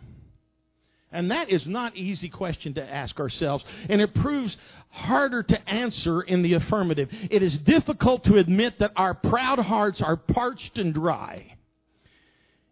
[1.10, 4.56] And that is not easy question to ask ourselves, and it proves
[4.90, 7.08] harder to answer in the affirmative.
[7.30, 11.54] It is difficult to admit that our proud hearts are parched and dry.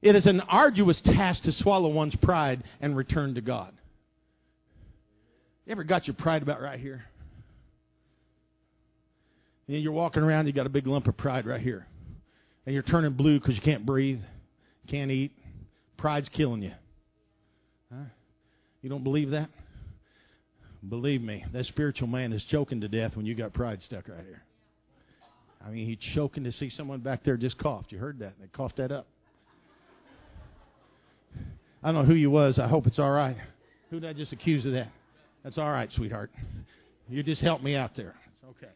[0.03, 3.73] It is an arduous task to swallow one's pride and return to God.
[5.65, 7.05] You ever got your pride about right here?
[9.67, 11.87] And you're walking around, you got a big lump of pride right here.
[12.67, 14.21] And you're turning blue because you can't breathe,
[14.87, 15.33] can't eat.
[15.97, 16.73] Pride's killing you.
[18.83, 19.51] You don't believe that?
[20.89, 24.25] Believe me, that spiritual man is choking to death when you got pride stuck right
[24.25, 24.43] here.
[25.65, 27.91] I mean, he's choking to see someone back there just coughed.
[27.91, 28.35] You heard that?
[28.41, 29.07] They coughed that up.
[31.83, 32.59] I don't know who you was.
[32.59, 33.37] I hope it's all right.
[33.91, 34.89] Who did I just accuse of that?
[35.43, 36.31] That's all right, sweetheart.
[37.09, 38.15] You just helped me out there.
[38.43, 38.73] It's okay.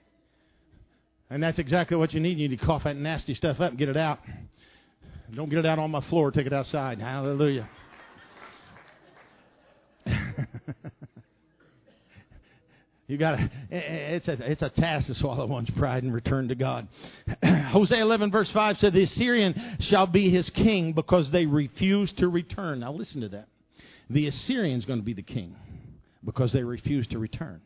[1.28, 2.38] And that's exactly what you need.
[2.38, 4.18] You need to cough that nasty stuff up and get it out.
[5.32, 6.30] Don't get it out on my floor.
[6.32, 6.98] Take it outside.
[6.98, 7.68] Hallelujah.
[13.10, 13.50] You got to.
[13.70, 16.88] It's a it's a task to swallow one's pride and return to God.
[17.44, 22.28] Hosea 11 verse 5 said, "The Assyrian shall be his king because they refuse to
[22.28, 23.48] return." Now listen to that.
[24.08, 25.56] The Assyrian is going to be the king
[26.24, 27.60] because they refuse to return.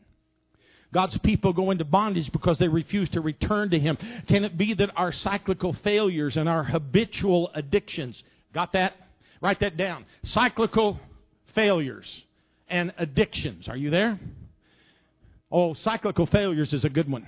[0.93, 3.97] God's people go into bondage because they refuse to return to Him.
[4.27, 8.93] Can it be that our cyclical failures and our habitual addictions, got that?
[9.41, 10.05] Write that down.
[10.23, 10.99] Cyclical
[11.53, 12.23] failures
[12.67, 13.67] and addictions.
[13.67, 14.19] Are you there?
[15.55, 17.25] Oh, cyclical failures is a good one.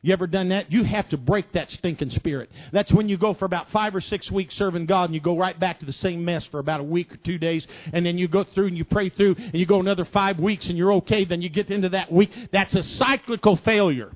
[0.00, 0.70] You ever done that?
[0.70, 2.48] You have to break that stinking spirit.
[2.70, 5.36] That's when you go for about five or six weeks serving God and you go
[5.36, 7.66] right back to the same mess for about a week or two days.
[7.92, 10.68] And then you go through and you pray through and you go another five weeks
[10.68, 11.24] and you're okay.
[11.24, 12.30] Then you get into that week.
[12.52, 14.12] That's a cyclical failure.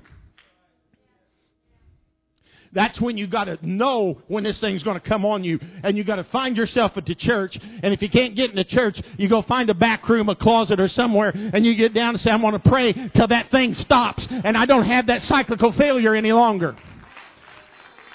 [2.73, 5.97] That's when you got to know when this thing's going to come on you, and
[5.97, 7.59] you got to find yourself at the church.
[7.83, 10.35] And if you can't get in the church, you go find a back room, a
[10.35, 13.51] closet, or somewhere, and you get down and say, "I'm going to pray till that
[13.51, 16.75] thing stops, and I don't have that cyclical failure any longer."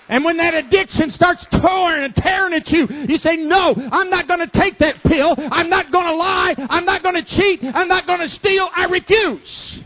[0.09, 4.29] And when that addiction starts tearing and tearing at you, you say, No, I'm not
[4.29, 5.35] going to take that pill.
[5.37, 6.55] I'm not going to lie.
[6.59, 7.61] I'm not going to cheat.
[7.65, 8.69] I'm not going to steal.
[8.75, 9.81] I refuse.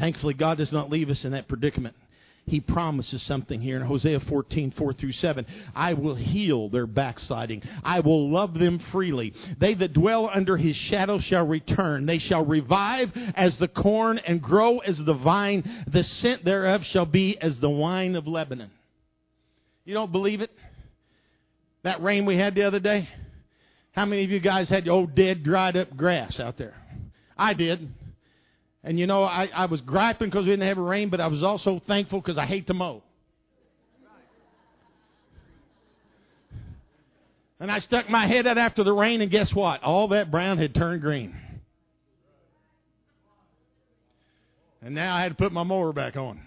[0.00, 1.94] Thankfully, God does not leave us in that predicament.
[2.46, 5.46] He promises something here in Hosea 14, 4 through 7.
[5.76, 7.62] I will heal their backsliding.
[7.84, 9.34] I will love them freely.
[9.58, 12.06] They that dwell under his shadow shall return.
[12.06, 15.84] They shall revive as the corn and grow as the vine.
[15.86, 18.70] The scent thereof shall be as the wine of Lebanon.
[19.84, 20.50] You don't believe it?
[21.82, 23.06] That rain we had the other day?
[23.92, 26.74] How many of you guys had your old dead, dried up grass out there?
[27.36, 27.86] I did.
[28.82, 31.42] And you know, I, I was griping because we didn't have rain, but I was
[31.42, 33.02] also thankful because I hate to mow.
[37.58, 39.82] And I stuck my head out after the rain, and guess what?
[39.82, 41.36] All that brown had turned green.
[44.80, 46.40] And now I had to put my mower back on.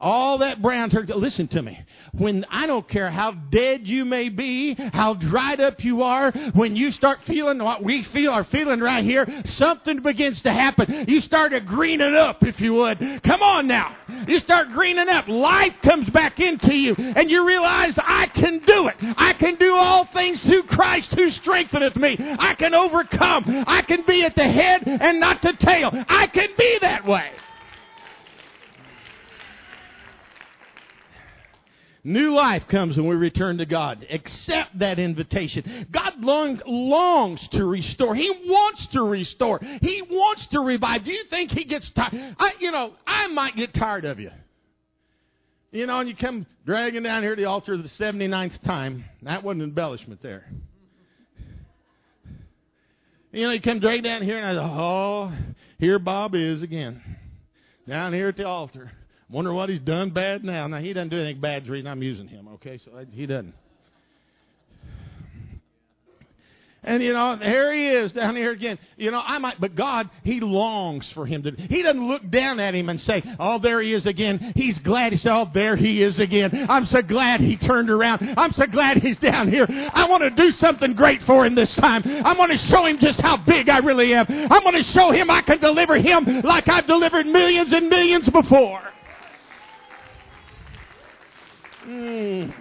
[0.00, 1.12] All that brown turkey.
[1.14, 1.80] Listen to me.
[2.12, 6.76] When I don't care how dead you may be, how dried up you are, when
[6.76, 11.06] you start feeling what we feel are feeling right here, something begins to happen.
[11.08, 13.22] You start greening up, if you would.
[13.22, 13.96] Come on now.
[14.28, 15.28] You start greening up.
[15.28, 18.96] Life comes back into you, and you realize I can do it.
[19.00, 22.16] I can do all things through Christ who strengtheneth me.
[22.18, 23.44] I can overcome.
[23.66, 25.90] I can be at the head and not the tail.
[26.08, 27.30] I can be that way.
[32.06, 34.06] New life comes when we return to God.
[34.08, 35.88] Accept that invitation.
[35.90, 38.14] God long, longs to restore.
[38.14, 39.58] He wants to restore.
[39.82, 41.04] He wants to revive.
[41.04, 42.12] Do you think He gets tired?
[42.38, 44.30] I, you know, I might get tired of you.
[45.72, 49.04] You know, and you come dragging down here to the altar the 79th time.
[49.22, 50.46] That wasn't embellishment there.
[53.32, 55.32] You know, you come dragging down here and I go, oh,
[55.80, 57.02] here Bob is again.
[57.88, 58.92] Down here at the altar.
[59.30, 60.66] Wonder what he's done bad now.
[60.66, 61.66] Now he doesn't do anything bad.
[61.66, 62.48] The reason I'm using him.
[62.54, 63.54] Okay, so he doesn't.
[66.86, 68.78] And you know, here he is down here again.
[68.96, 71.50] You know, I might, but God, He longs for him to.
[71.50, 75.10] He doesn't look down at him and say, "Oh, there he is again." He's glad.
[75.10, 78.34] He said, "Oh, there he is again." I'm so glad he turned around.
[78.38, 79.66] I'm so glad he's down here.
[79.68, 82.04] I want to do something great for him this time.
[82.06, 84.26] I want to show him just how big I really am.
[84.28, 88.28] I'm going to show him I can deliver him like I've delivered millions and millions
[88.28, 88.80] before.
[91.86, 92.52] Mm.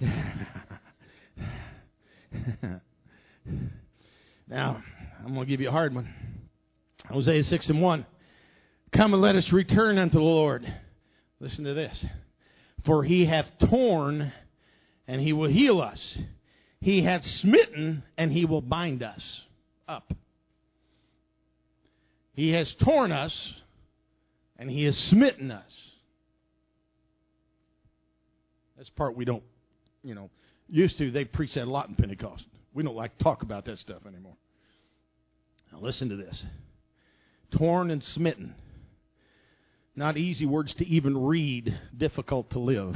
[4.48, 4.82] now,
[5.22, 6.08] I'm going to give you a hard one.
[7.10, 8.06] Hosea 6 and 1.
[8.92, 10.66] Come and let us return unto the Lord.
[11.38, 12.02] Listen to this.
[12.84, 14.32] For he hath torn,
[15.06, 16.18] and he will heal us.
[16.80, 19.42] He hath smitten, and he will bind us
[19.86, 20.14] up.
[22.32, 23.52] He has torn us,
[24.58, 25.85] and he has smitten us.
[28.86, 29.42] That's part we don't,
[30.04, 30.30] you know,
[30.68, 31.10] used to.
[31.10, 32.46] They preach that a lot in Pentecost.
[32.72, 34.36] We don't like to talk about that stuff anymore.
[35.72, 36.44] Now listen to this.
[37.50, 38.54] Torn and smitten.
[39.96, 42.94] Not easy words to even read, difficult to live.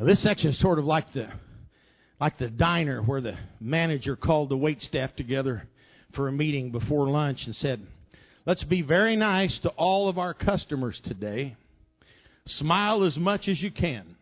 [0.00, 1.28] Now, this section is sort of like the
[2.18, 5.68] like the diner where the manager called the wait staff together
[6.14, 7.80] for a meeting before lunch and said,
[8.44, 11.54] "Let's be very nice to all of our customers today."
[12.46, 14.15] Smile as much as you can.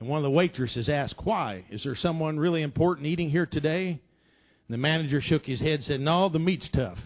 [0.00, 1.64] And one of the waitresses asked, Why?
[1.70, 3.88] Is there someone really important eating here today?
[3.90, 6.98] And the manager shook his head and said, No, the meat's tough.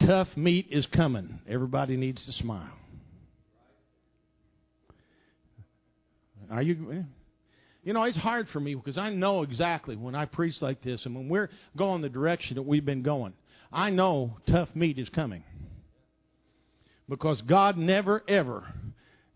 [0.00, 1.40] Tough meat is coming.
[1.46, 2.72] Everybody needs to smile.
[6.50, 6.90] Are you?
[6.92, 7.02] Eh?
[7.84, 11.06] You know, it's hard for me because I know exactly when I preach like this
[11.06, 13.34] and when we're going the direction that we've been going.
[13.72, 15.44] I know tough meat is coming.
[17.10, 18.62] Because God never, ever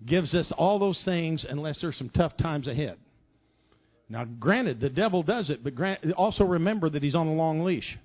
[0.07, 2.97] gives us all those things unless there's some tough times ahead.
[4.09, 7.65] Now, granted, the devil does it, but grant, also remember that he's on a long
[7.65, 7.99] leash.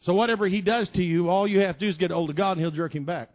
[0.00, 2.36] So, whatever he does to you, all you have to do is get hold of
[2.36, 3.30] God and he'll jerk him back.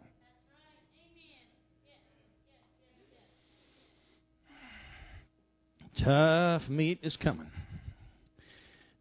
[5.96, 7.50] Tough meat is coming.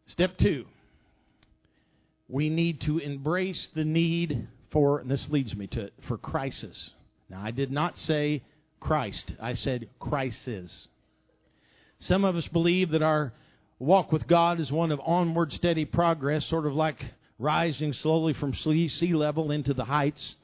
[0.07, 0.65] Step two,
[2.27, 6.91] we need to embrace the need for, and this leads me to for crisis.
[7.29, 8.43] Now, I did not say
[8.79, 10.87] Christ, I said crisis.
[11.99, 13.33] Some of us believe that our
[13.79, 17.03] walk with God is one of onward, steady progress, sort of like
[17.39, 20.35] rising slowly from sea level into the heights.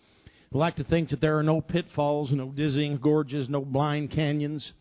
[0.52, 4.74] We like to think that there are no pitfalls, no dizzying gorges, no blind canyons.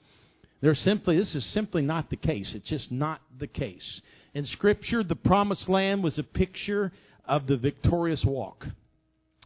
[0.61, 2.55] There's simply this is simply not the case.
[2.55, 4.03] It's just not the case.
[4.35, 6.93] In Scripture, the promised land was a picture
[7.25, 8.67] of the victorious walk.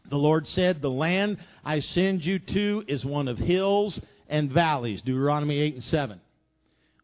[0.09, 5.01] The Lord said, The land I send you to is one of hills and valleys.
[5.01, 6.21] Deuteronomy 8 and 7.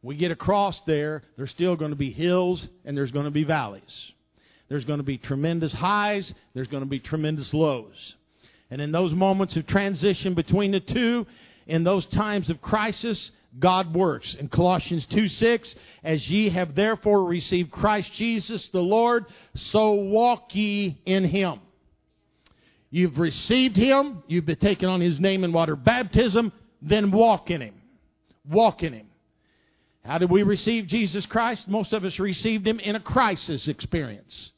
[0.01, 3.43] We get across there, there's still going to be hills and there's going to be
[3.43, 4.13] valleys.
[4.69, 8.15] There's going to be tremendous highs, there's going to be tremendous lows.
[8.71, 11.25] And in those moments of transition between the two,
[11.67, 14.35] in those times of crisis, God works.
[14.35, 19.25] In Colossians 2 6, as ye have therefore received Christ Jesus the Lord,
[19.55, 21.59] so walk ye in him.
[22.91, 27.61] You've received him, you've been taken on his name in water baptism, then walk in
[27.61, 27.75] him.
[28.47, 29.07] Walk in him.
[30.03, 31.67] How did we receive Jesus Christ?
[31.67, 34.51] Most of us received him in a crisis experience.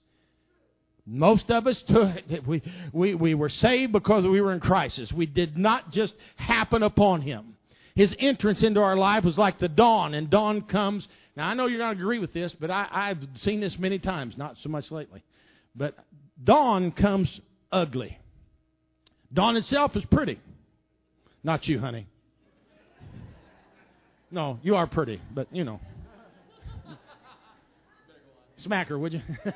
[1.05, 2.15] Most of us took,
[2.45, 2.61] we,
[2.93, 5.11] we, we were saved because we were in crisis.
[5.11, 7.55] We did not just happen upon him.
[7.95, 11.07] His entrance into our life was like the dawn, and dawn comes.
[11.35, 14.37] Now, I know you're not agree with this, but I, I've seen this many times,
[14.37, 15.23] not so much lately.
[15.75, 15.95] But
[16.41, 18.17] dawn comes ugly.
[19.33, 20.39] Dawn itself is pretty.
[21.43, 22.07] Not you, honey.
[24.29, 25.79] No, you are pretty, but you know.
[28.57, 29.21] Smack her, would you?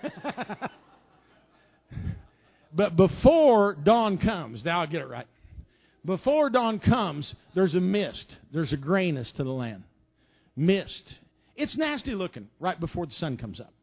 [2.73, 5.27] but before dawn comes, now I'll get it right.
[6.05, 8.37] Before dawn comes, there's a mist.
[8.53, 9.83] There's a grayness to the land.
[10.55, 11.15] Mist.
[11.55, 13.73] It's nasty looking right before the sun comes up.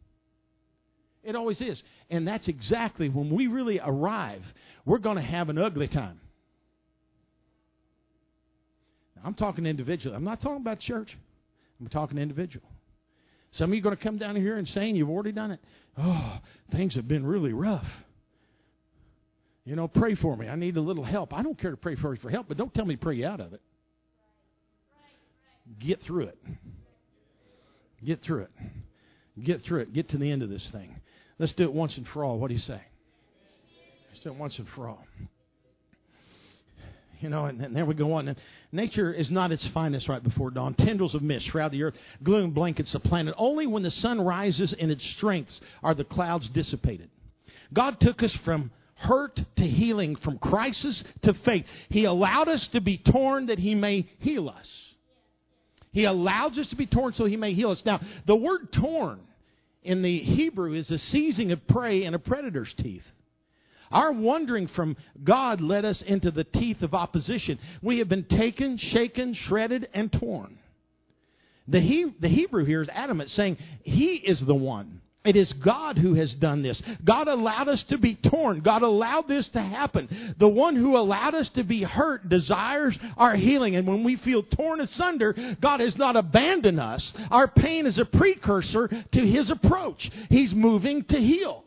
[1.25, 1.83] It always is.
[2.11, 4.43] And that's exactly when we really arrive,
[4.85, 6.21] we're going to have an ugly time.
[9.17, 10.17] Now, I'm talking individually.
[10.17, 11.17] I'm not talking about church.
[11.81, 12.67] I'm talking individual.
[13.53, 15.61] Some of you are going to come down here and saying you've already done it.
[15.99, 16.39] Oh,
[16.71, 17.87] things have been really rough.
[19.65, 20.49] You know, pray for me.
[20.49, 21.33] I need a little help.
[21.33, 23.41] I don't care to pray for you for help, but don't tell me pray out
[23.41, 23.61] of it.
[25.79, 26.39] Get through it.
[28.05, 28.51] Get through it.
[29.41, 29.93] Get through it.
[29.93, 31.01] Get to the end of this thing.
[31.39, 32.39] Let's do it once and for all.
[32.39, 32.81] What do you say?
[34.11, 35.07] Let's do it once and for all.
[37.21, 38.27] You know, and, and there we go on.
[38.27, 38.39] And
[38.73, 40.75] nature is not its finest right before dawn.
[40.75, 41.95] Tendrils of mist shroud the earth.
[42.25, 43.33] Gloom blankets the planet.
[43.39, 47.11] Only when the sun rises in its strength are the clouds dissipated.
[47.73, 48.73] God took us from
[49.03, 51.67] hurt to healing, from crisis to faith.
[51.89, 54.95] He allowed us to be torn that He may heal us.
[55.93, 57.85] He allows us to be torn so He may heal us.
[57.85, 59.21] Now, the word torn
[59.83, 63.05] in the Hebrew is a seizing of prey in a predator's teeth.
[63.91, 67.59] Our wandering from God led us into the teeth of opposition.
[67.83, 70.59] We have been taken, shaken, shredded, and torn.
[71.69, 75.99] The, he, the Hebrew here is adamant, saying, He is the one it is God
[75.99, 76.83] who has done this.
[77.05, 78.61] God allowed us to be torn.
[78.61, 80.35] God allowed this to happen.
[80.39, 83.77] The one who allowed us to be hurt desires our healing.
[83.77, 87.13] And when we feel torn asunder, God has not abandoned us.
[87.31, 90.11] Our pain is a precursor to His approach.
[90.29, 91.65] He's moving to heal.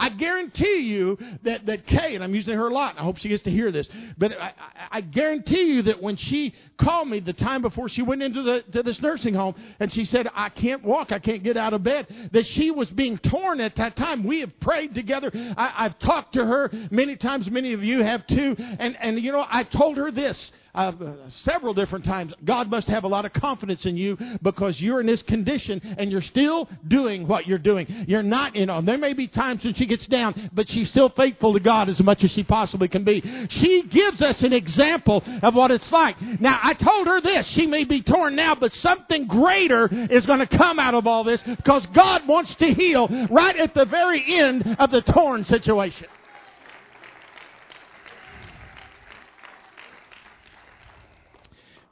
[0.00, 3.28] I guarantee you that, that Kay, and I'm using her a lot, I hope she
[3.28, 3.86] gets to hear this,
[4.16, 4.54] but I,
[4.90, 8.62] I guarantee you that when she called me the time before she went into the,
[8.72, 11.82] to this nursing home and she said, I can't walk, I can't get out of
[11.82, 14.24] bed, that she was being torn at that time.
[14.24, 15.30] We have prayed together.
[15.34, 19.32] I, I've talked to her many times, many of you have too, and, and you
[19.32, 20.92] know, I told her this uh,
[21.30, 25.06] several different times, God must have a lot of confidence in you because you're in
[25.06, 27.86] this condition and you're still doing what you're doing.
[28.06, 31.08] You're not, you know, there may be times when she gets down, but she's still
[31.08, 33.22] faithful to God as much as she possibly can be.
[33.48, 36.20] She gives us an example of what it's like.
[36.40, 37.46] Now, I told her this.
[37.46, 41.24] She may be torn now, but something greater is going to come out of all
[41.24, 46.06] this because God wants to heal right at the very end of the torn situation.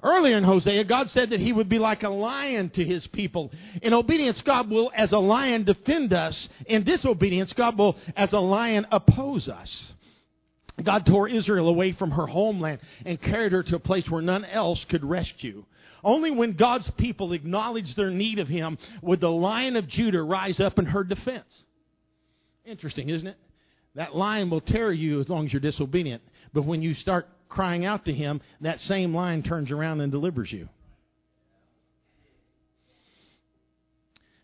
[0.02, 3.50] Earlier in Hosea, God said that He would be like a lion to His people.
[3.82, 6.48] In obedience, God will, as a lion, defend us.
[6.66, 9.92] In disobedience, God will, as a lion, oppose us.
[10.82, 14.44] God tore Israel away from her homeland and carried her to a place where none
[14.44, 15.64] else could rescue.
[16.04, 20.60] Only when God's people acknowledged their need of Him would the lion of Judah rise
[20.60, 21.64] up in her defense.
[22.64, 23.36] Interesting, isn't it?
[23.96, 26.22] That lion will tear you as long as you're disobedient.
[26.52, 30.52] But when you start crying out to him, that same line turns around and delivers
[30.52, 30.68] you.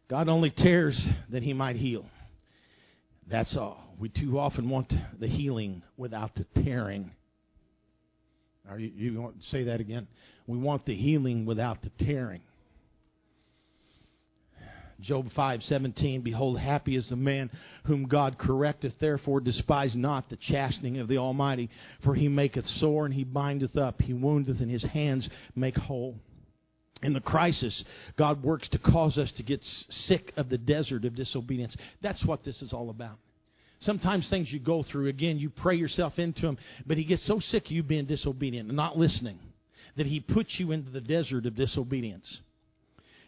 [0.08, 2.04] God only tears that he might heal.
[3.26, 3.94] That's all.
[3.98, 7.10] We too often want the healing without the tearing.
[8.68, 10.06] Are you, you want to say that again?
[10.46, 12.42] We want the healing without the tearing.
[15.00, 17.50] Job 5:17 Behold happy is the man
[17.84, 18.98] whom God correcteth.
[18.98, 21.70] Therefore despise not the chastening of the almighty
[22.00, 24.02] for he maketh sore and he bindeth up.
[24.02, 26.18] He woundeth and his hands make whole.
[27.02, 27.84] In the crisis
[28.16, 31.76] God works to cause us to get sick of the desert of disobedience.
[32.00, 33.18] That's what this is all about.
[33.80, 37.38] Sometimes things you go through, again, you pray yourself into them, but he gets so
[37.38, 39.38] sick of you being disobedient and not listening
[39.96, 42.40] that he puts you into the desert of disobedience.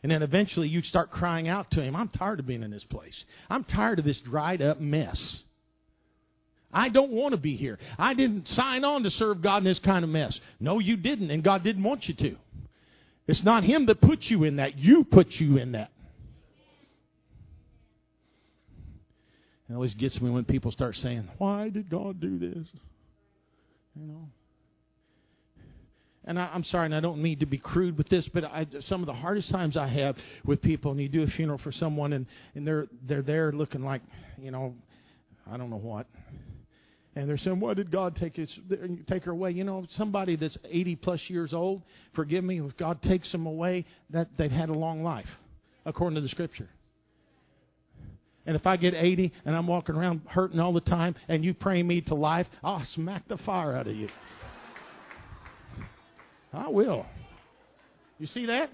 [0.06, 2.84] And then eventually you start crying out to him, I'm tired of being in this
[2.84, 3.24] place.
[3.50, 5.42] I'm tired of this dried up mess.
[6.72, 7.76] I don't want to be here.
[7.98, 10.38] I didn't sign on to serve God in this kind of mess.
[10.60, 12.36] No, you didn't, and God didn't want you to.
[13.26, 14.78] It's not Him that put you in that.
[14.78, 15.90] You put you in that.
[19.68, 22.68] It always gets me when people start saying, Why did God do this?
[23.96, 24.28] You know
[26.26, 28.66] and I, am sorry, and I don't mean to be crude with this, but I,
[28.80, 31.70] some of the hardest times I have with people, and you do a funeral for
[31.70, 34.02] someone, and, and they're they're there looking like,
[34.36, 34.74] you know,
[35.50, 36.06] I don't know what.
[37.14, 38.58] And they're saying, "Why did God take his,
[39.06, 43.00] take her away?" You know, somebody that's 80 plus years old, forgive me, if God
[43.02, 45.30] takes them away, that they've had a long life,
[45.84, 46.68] according to the Scripture.
[48.46, 51.54] And if I get 80 and I'm walking around hurting all the time, and you
[51.54, 54.08] pray me to life, I'll smack the fire out of you.
[56.52, 57.06] I will.
[58.18, 58.70] You see that?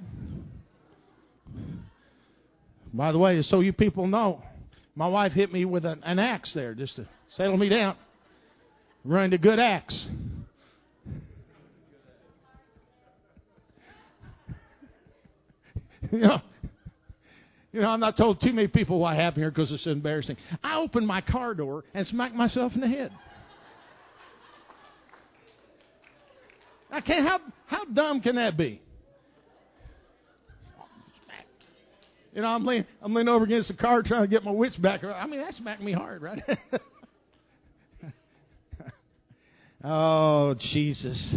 [2.95, 4.43] By the way, so you people know,
[4.95, 7.97] my wife hit me with an, an axe there just to settle me down.
[9.05, 10.07] Running a good axe.
[16.13, 16.41] you know,
[17.73, 20.37] you know, I'm not told too many people what happened here because it's embarrassing.
[20.63, 23.11] I opened my car door and smacked myself in the head.
[26.93, 27.27] I can't.
[27.27, 28.81] How how dumb can that be?
[32.35, 34.77] You know, I'm leaning, I'm leaning over against the car trying to get my wits
[34.77, 35.05] back.
[35.05, 36.43] I mean, that smacked me hard, right?
[39.85, 41.35] oh, Jesus.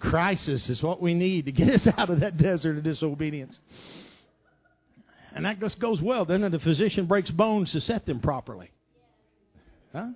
[0.00, 3.58] Crisis is what we need to get us out of that desert of disobedience.
[5.34, 6.24] And that just goes well.
[6.24, 8.70] Then the physician breaks bones to set them properly.
[9.92, 10.08] Huh?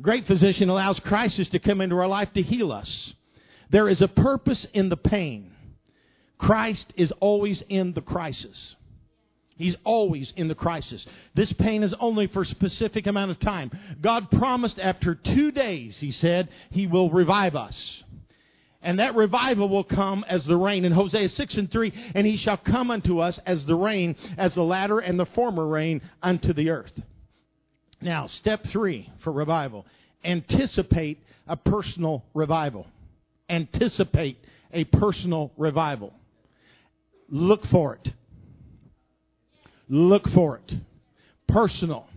[0.00, 3.14] Great physician allows crisis to come into our life to heal us.
[3.70, 5.52] There is a purpose in the pain.
[6.38, 8.76] Christ is always in the crisis.
[9.56, 11.06] He's always in the crisis.
[11.34, 13.70] This pain is only for a specific amount of time.
[14.00, 18.02] God promised after two days, He said, He will revive us.
[18.82, 20.84] And that revival will come as the rain.
[20.84, 24.54] In Hosea 6 and 3, and He shall come unto us as the rain, as
[24.54, 27.00] the latter and the former rain unto the earth.
[28.00, 29.86] Now, step three for revival
[30.24, 32.86] anticipate a personal revival.
[33.48, 34.38] Anticipate
[34.72, 36.12] a personal revival.
[37.28, 38.12] Look for it.
[39.88, 40.74] Look for it.
[41.46, 42.08] Personal.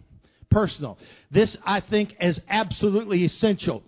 [0.49, 0.97] Personal.
[1.31, 3.83] This, I think, is absolutely essential.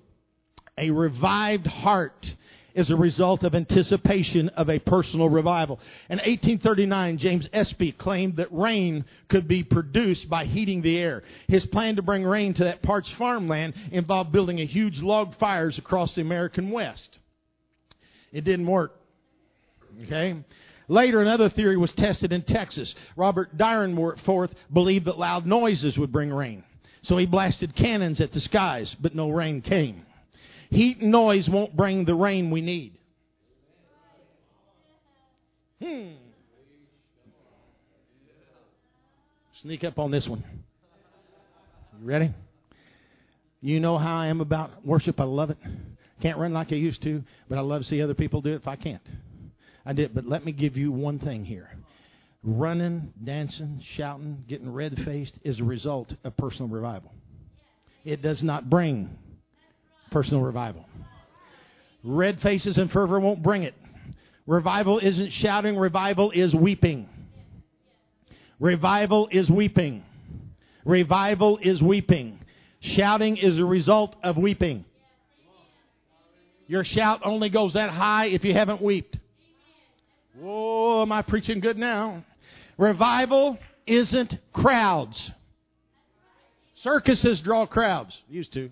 [0.77, 2.35] A revived heart
[2.75, 5.79] is a result of anticipation of a personal revival.
[6.09, 11.23] In 1839, James Espy claimed that rain could be produced by heating the air.
[11.47, 15.77] His plan to bring rain to that parched farmland involved building a huge log fires
[15.77, 17.19] across the American West.
[18.31, 18.95] It didn't work.
[20.05, 20.43] Okay?
[20.87, 22.95] Later, another theory was tested in Texas.
[23.15, 26.63] Robert Dyrenforth believed that loud noises would bring rain.
[27.03, 30.05] So he blasted cannons at the skies, but no rain came.
[30.69, 32.97] Heat and noise won't bring the rain we need.
[35.81, 36.09] Hmm.
[39.61, 40.43] Sneak up on this one.
[42.01, 42.31] You ready?
[43.61, 45.19] You know how I am about worship.
[45.19, 45.57] I love it.
[46.21, 48.55] Can't run like I used to, but I love to see other people do it
[48.55, 49.01] if I can't.
[49.85, 51.69] I did, but let me give you one thing here.
[52.43, 57.11] Running, dancing, shouting, getting red faced is a result of personal revival.
[58.05, 59.09] It does not bring
[60.11, 60.85] personal revival.
[62.03, 63.75] Red faces and fervor won't bring it.
[64.47, 67.09] Revival isn't shouting, revival is weeping.
[68.59, 70.03] Revival is weeping.
[70.85, 72.39] Revival is weeping.
[72.79, 74.85] Shouting is a result of weeping.
[76.69, 79.17] Your shout only goes that high if you haven't wept.
[80.35, 82.23] Whoa, am I preaching good now?
[82.77, 83.57] Revival
[83.87, 85.31] isn't crowds.
[86.75, 88.69] Circuses draw crowds, used to.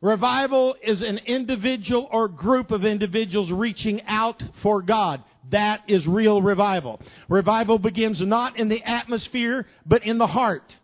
[0.00, 5.22] Revival is an individual or group of individuals reaching out for God.
[5.50, 7.00] That is real revival.
[7.28, 10.76] Revival begins not in the atmosphere, but in the heart.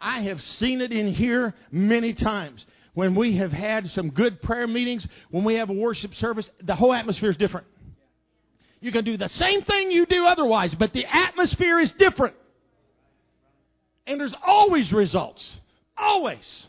[0.00, 2.64] I have seen it in here many times
[2.94, 6.74] when we have had some good prayer meetings, when we have a worship service, the
[6.74, 7.66] whole atmosphere is different.
[8.80, 12.34] You can do the same thing you do otherwise, but the atmosphere is different.
[14.06, 15.60] And there's always results.
[15.96, 16.66] Always.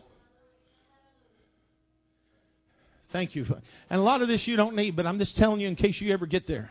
[3.12, 3.46] Thank you.
[3.90, 6.00] And a lot of this you don't need, but I'm just telling you in case
[6.00, 6.70] you ever get there.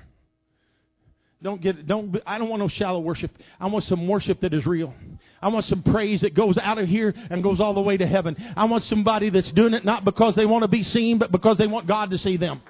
[1.43, 3.31] Don't get don't I don't want no shallow worship.
[3.59, 4.95] I want some worship that is real.
[5.43, 8.07] I want some praise that goes out of here and goes all the way to
[8.07, 8.37] heaven.
[8.57, 11.57] I want somebody that's doing it not because they want to be seen, but because
[11.57, 12.61] they want God to see them.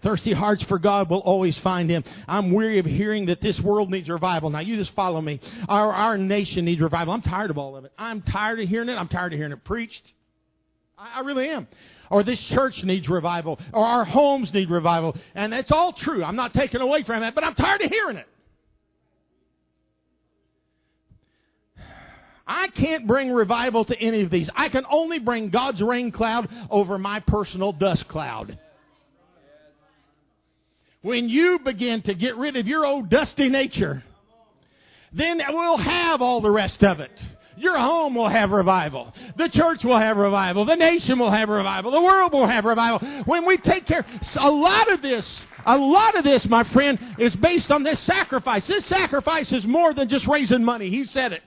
[0.00, 2.04] Thirsty hearts for God will always find Him.
[2.26, 4.48] I'm weary of hearing that this world needs revival.
[4.48, 5.40] Now, you just follow me.
[5.68, 7.14] Our, our nation needs revival.
[7.14, 7.92] I'm tired of all of it.
[7.98, 8.94] I'm tired of hearing it.
[8.94, 10.12] I'm tired of hearing it preached.
[10.96, 11.66] I, I really am
[12.10, 15.16] or this church needs revival, or our homes need revival.
[15.34, 16.24] And it's all true.
[16.24, 18.26] I'm not taking away from that, but I'm tired of hearing it.
[22.48, 24.48] I can't bring revival to any of these.
[24.56, 28.58] I can only bring God's rain cloud over my personal dust cloud.
[31.02, 34.02] when you begin to get rid of your old dusty nature,
[35.12, 37.24] then we'll have all the rest of it.
[37.58, 39.12] Your home will have revival.
[39.36, 40.64] The church will have revival.
[40.64, 41.90] The nation will have revival.
[41.90, 43.06] The world will have revival.
[43.24, 44.04] When we take care,
[44.36, 48.66] a lot of this, a lot of this, my friend, is based on this sacrifice.
[48.66, 50.88] This sacrifice is more than just raising money.
[50.88, 51.42] He said it.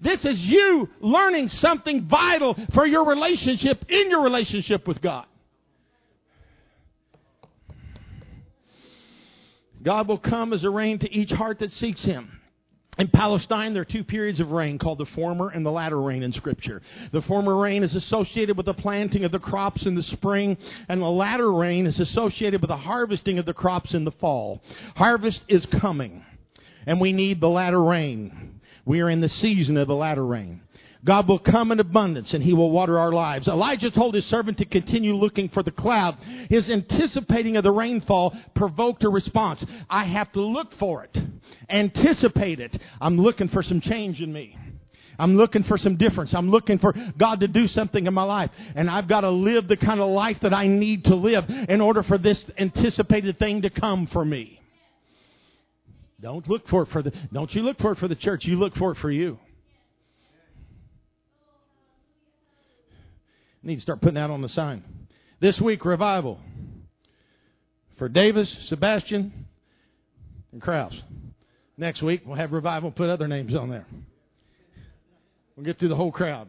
[0.00, 5.26] This is you learning something vital for your relationship in your relationship with God.
[9.82, 12.39] God will come as a rain to each heart that seeks Him.
[12.98, 16.22] In Palestine, there are two periods of rain called the former and the latter rain
[16.22, 16.82] in Scripture.
[17.12, 21.00] The former rain is associated with the planting of the crops in the spring, and
[21.00, 24.62] the latter rain is associated with the harvesting of the crops in the fall.
[24.96, 26.24] Harvest is coming,
[26.84, 28.60] and we need the latter rain.
[28.84, 30.62] We are in the season of the latter rain.
[31.04, 33.48] God will come in abundance and he will water our lives.
[33.48, 36.16] Elijah told his servant to continue looking for the cloud.
[36.48, 39.64] His anticipating of the rainfall provoked a response.
[39.88, 41.18] I have to look for it,
[41.68, 42.78] anticipate it.
[43.00, 44.58] I'm looking for some change in me.
[45.18, 46.32] I'm looking for some difference.
[46.32, 48.50] I'm looking for God to do something in my life.
[48.74, 51.82] And I've got to live the kind of life that I need to live in
[51.82, 54.60] order for this anticipated thing to come for me.
[56.20, 58.46] Don't look for it for the, don't you look for it for the church.
[58.46, 59.38] You look for it for you.
[63.62, 64.82] Need to start putting that on the sign.
[65.40, 66.40] This week, revival
[67.98, 69.46] for Davis, Sebastian,
[70.52, 70.98] and Kraus.
[71.76, 73.86] Next week, we'll have revival, put other names on there.
[75.56, 76.48] We'll get through the whole crowd.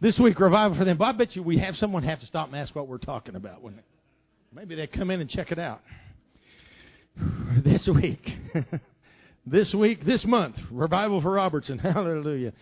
[0.00, 0.96] This week, revival for them.
[0.96, 3.34] But I bet you we have someone have to stop and ask what we're talking
[3.34, 3.86] about, wouldn't it?
[4.54, 5.80] Maybe they come in and check it out.
[7.62, 8.36] This week.
[9.46, 11.78] this week, this month, revival for Robertson.
[11.80, 12.52] Hallelujah.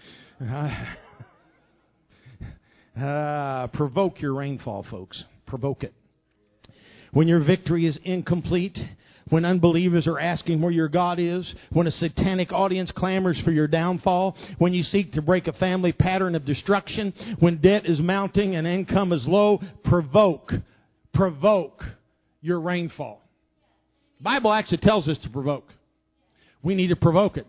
[2.98, 5.24] Uh, provoke your rainfall, folks.
[5.46, 5.94] Provoke it.
[7.12, 8.86] When your victory is incomplete,
[9.28, 13.66] when unbelievers are asking where your God is, when a satanic audience clamors for your
[13.66, 18.56] downfall, when you seek to break a family pattern of destruction, when debt is mounting
[18.56, 20.52] and income is low, provoke,
[21.12, 21.84] provoke
[22.40, 23.22] your rainfall.
[24.18, 25.68] The Bible actually tells us to provoke.
[26.62, 27.46] We need to provoke it.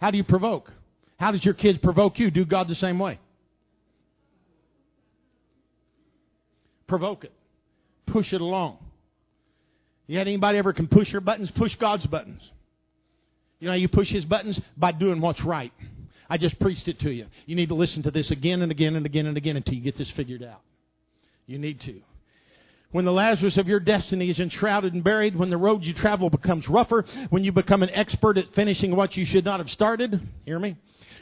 [0.00, 0.70] How do you provoke?
[1.18, 2.30] How does your kids provoke you?
[2.30, 3.18] Do God the same way.
[6.92, 7.32] Provoke it.
[8.04, 8.76] Push it along.
[10.06, 11.50] You got anybody ever can push your buttons?
[11.50, 12.42] Push God's buttons.
[13.60, 15.72] You know, you push His buttons by doing what's right.
[16.28, 17.28] I just preached it to you.
[17.46, 19.80] You need to listen to this again and again and again and again until you
[19.80, 20.60] get this figured out.
[21.46, 21.98] You need to.
[22.90, 26.28] When the Lazarus of your destiny is enshrouded and buried, when the road you travel
[26.28, 30.20] becomes rougher, when you become an expert at finishing what you should not have started,
[30.44, 30.76] hear me?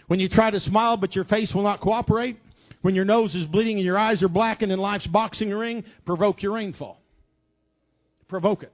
[0.08, 2.40] When you try to smile but your face will not cooperate,
[2.82, 6.42] when your nose is bleeding and your eyes are blackened in life's boxing ring, provoke
[6.42, 7.00] your rainfall.
[8.28, 8.72] Provoke it.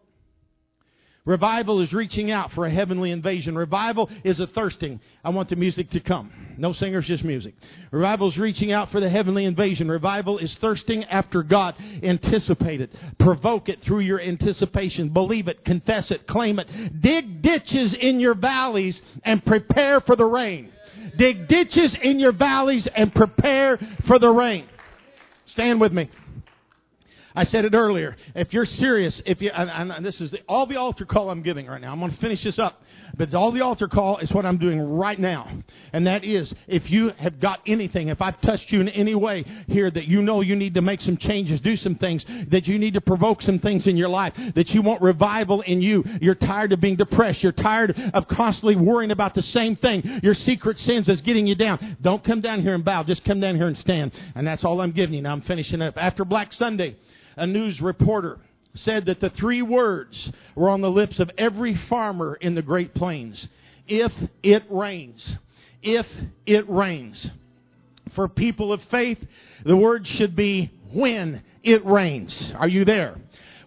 [1.26, 3.58] Revival is reaching out for a heavenly invasion.
[3.58, 5.00] Revival is a thirsting.
[5.24, 6.30] I want the music to come.
[6.56, 7.54] No singers, just music.
[7.90, 9.90] Revival is reaching out for the heavenly invasion.
[9.90, 11.74] Revival is thirsting after God.
[12.04, 12.92] Anticipate it.
[13.18, 15.08] Provoke it through your anticipation.
[15.08, 15.64] Believe it.
[15.64, 16.28] Confess it.
[16.28, 17.02] Claim it.
[17.02, 20.70] Dig ditches in your valleys and prepare for the rain.
[21.16, 24.66] Dig ditches in your valleys and prepare for the rain.
[25.46, 26.10] Stand with me.
[27.36, 28.16] I said it earlier.
[28.34, 31.66] If you're serious, if you, and, this is the, all the altar call I'm giving
[31.66, 31.92] right now.
[31.92, 32.82] I'm going to finish this up.
[33.16, 35.48] But all the altar call is what I'm doing right now.
[35.92, 39.44] And that is, if you have got anything, if I've touched you in any way
[39.68, 42.78] here that you know you need to make some changes, do some things, that you
[42.78, 46.34] need to provoke some things in your life, that you want revival in you, you're
[46.34, 50.78] tired of being depressed, you're tired of constantly worrying about the same thing, your secret
[50.78, 51.96] sins is getting you down.
[52.00, 54.12] Don't come down here and bow, just come down here and stand.
[54.34, 55.22] And that's all I'm giving you.
[55.22, 55.96] Now I'm finishing up.
[55.96, 56.96] After Black Sunday,
[57.36, 58.38] a news reporter
[58.74, 62.94] said that the three words were on the lips of every farmer in the Great
[62.94, 63.48] Plains
[63.88, 64.12] if
[64.42, 65.36] it rains.
[65.82, 66.06] If
[66.44, 67.30] it rains.
[68.14, 69.18] For people of faith,
[69.64, 72.52] the word should be when it rains.
[72.56, 73.16] Are you there?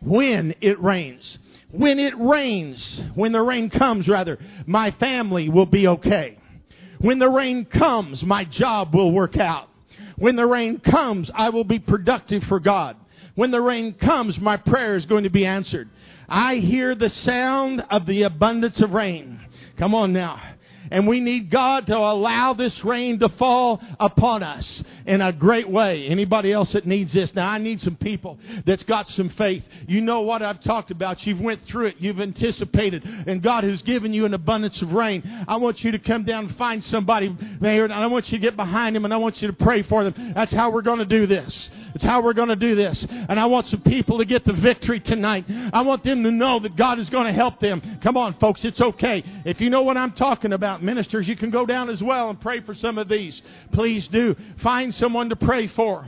[0.02, 1.38] When it rains.
[1.72, 6.40] When it rains, when the rain comes, rather, my family will be okay.
[7.00, 9.70] When the rain comes, my job will work out.
[10.18, 12.98] When the rain comes, I will be productive for God.
[13.40, 15.88] When the rain comes, my prayer is going to be answered.
[16.28, 19.40] I hear the sound of the abundance of rain.
[19.78, 20.42] Come on now.
[20.92, 25.70] And we need God to allow this rain to fall upon us in a great
[25.70, 26.08] way.
[26.08, 27.36] Anybody else that needs this?
[27.36, 29.68] Now I need some people that's got some faith.
[29.88, 31.26] You know what I've talked about.
[31.26, 31.96] You've went through it.
[32.00, 35.24] You've anticipated and God has given you an abundance of rain.
[35.48, 38.42] I want you to come down and find somebody there and I want you to
[38.42, 40.34] get behind him and I want you to pray for them.
[40.34, 41.70] That's how we're going to do this.
[41.96, 43.06] It's how we're going to do this.
[43.10, 45.46] And I want some people to get the victory tonight.
[45.74, 47.82] I want them to know that God is going to help them.
[48.02, 48.64] Come on, folks.
[48.64, 49.24] It's okay.
[49.46, 52.40] If you know what I'm talking about, ministers, you can go down as well and
[52.40, 53.42] pray for some of these.
[53.72, 54.36] Please do.
[54.62, 56.08] Find someone to pray for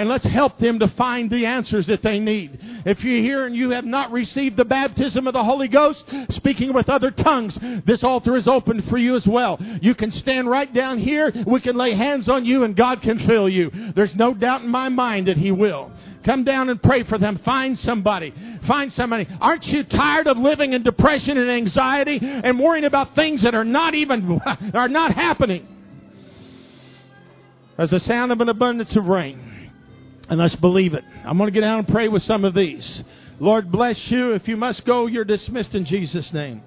[0.00, 2.58] and let's help them to find the answers that they need.
[2.86, 6.72] If you're here and you have not received the baptism of the Holy Ghost, speaking
[6.72, 9.58] with other tongues, this altar is open for you as well.
[9.82, 11.30] You can stand right down here.
[11.46, 13.70] We can lay hands on you and God can fill you.
[13.94, 15.92] There's no doubt in my mind that He will.
[16.24, 17.36] Come down and pray for them.
[17.36, 18.32] Find somebody.
[18.62, 19.28] Find somebody.
[19.38, 23.64] Aren't you tired of living in depression and anxiety and worrying about things that are
[23.64, 24.40] not even,
[24.72, 25.68] are not happening?
[27.76, 29.49] As the sound of an abundance of rain.
[30.30, 31.04] And let's believe it.
[31.24, 33.02] I'm going to get down and pray with some of these.
[33.40, 34.32] Lord bless you.
[34.32, 36.62] If you must go, you're dismissed in Jesus' name.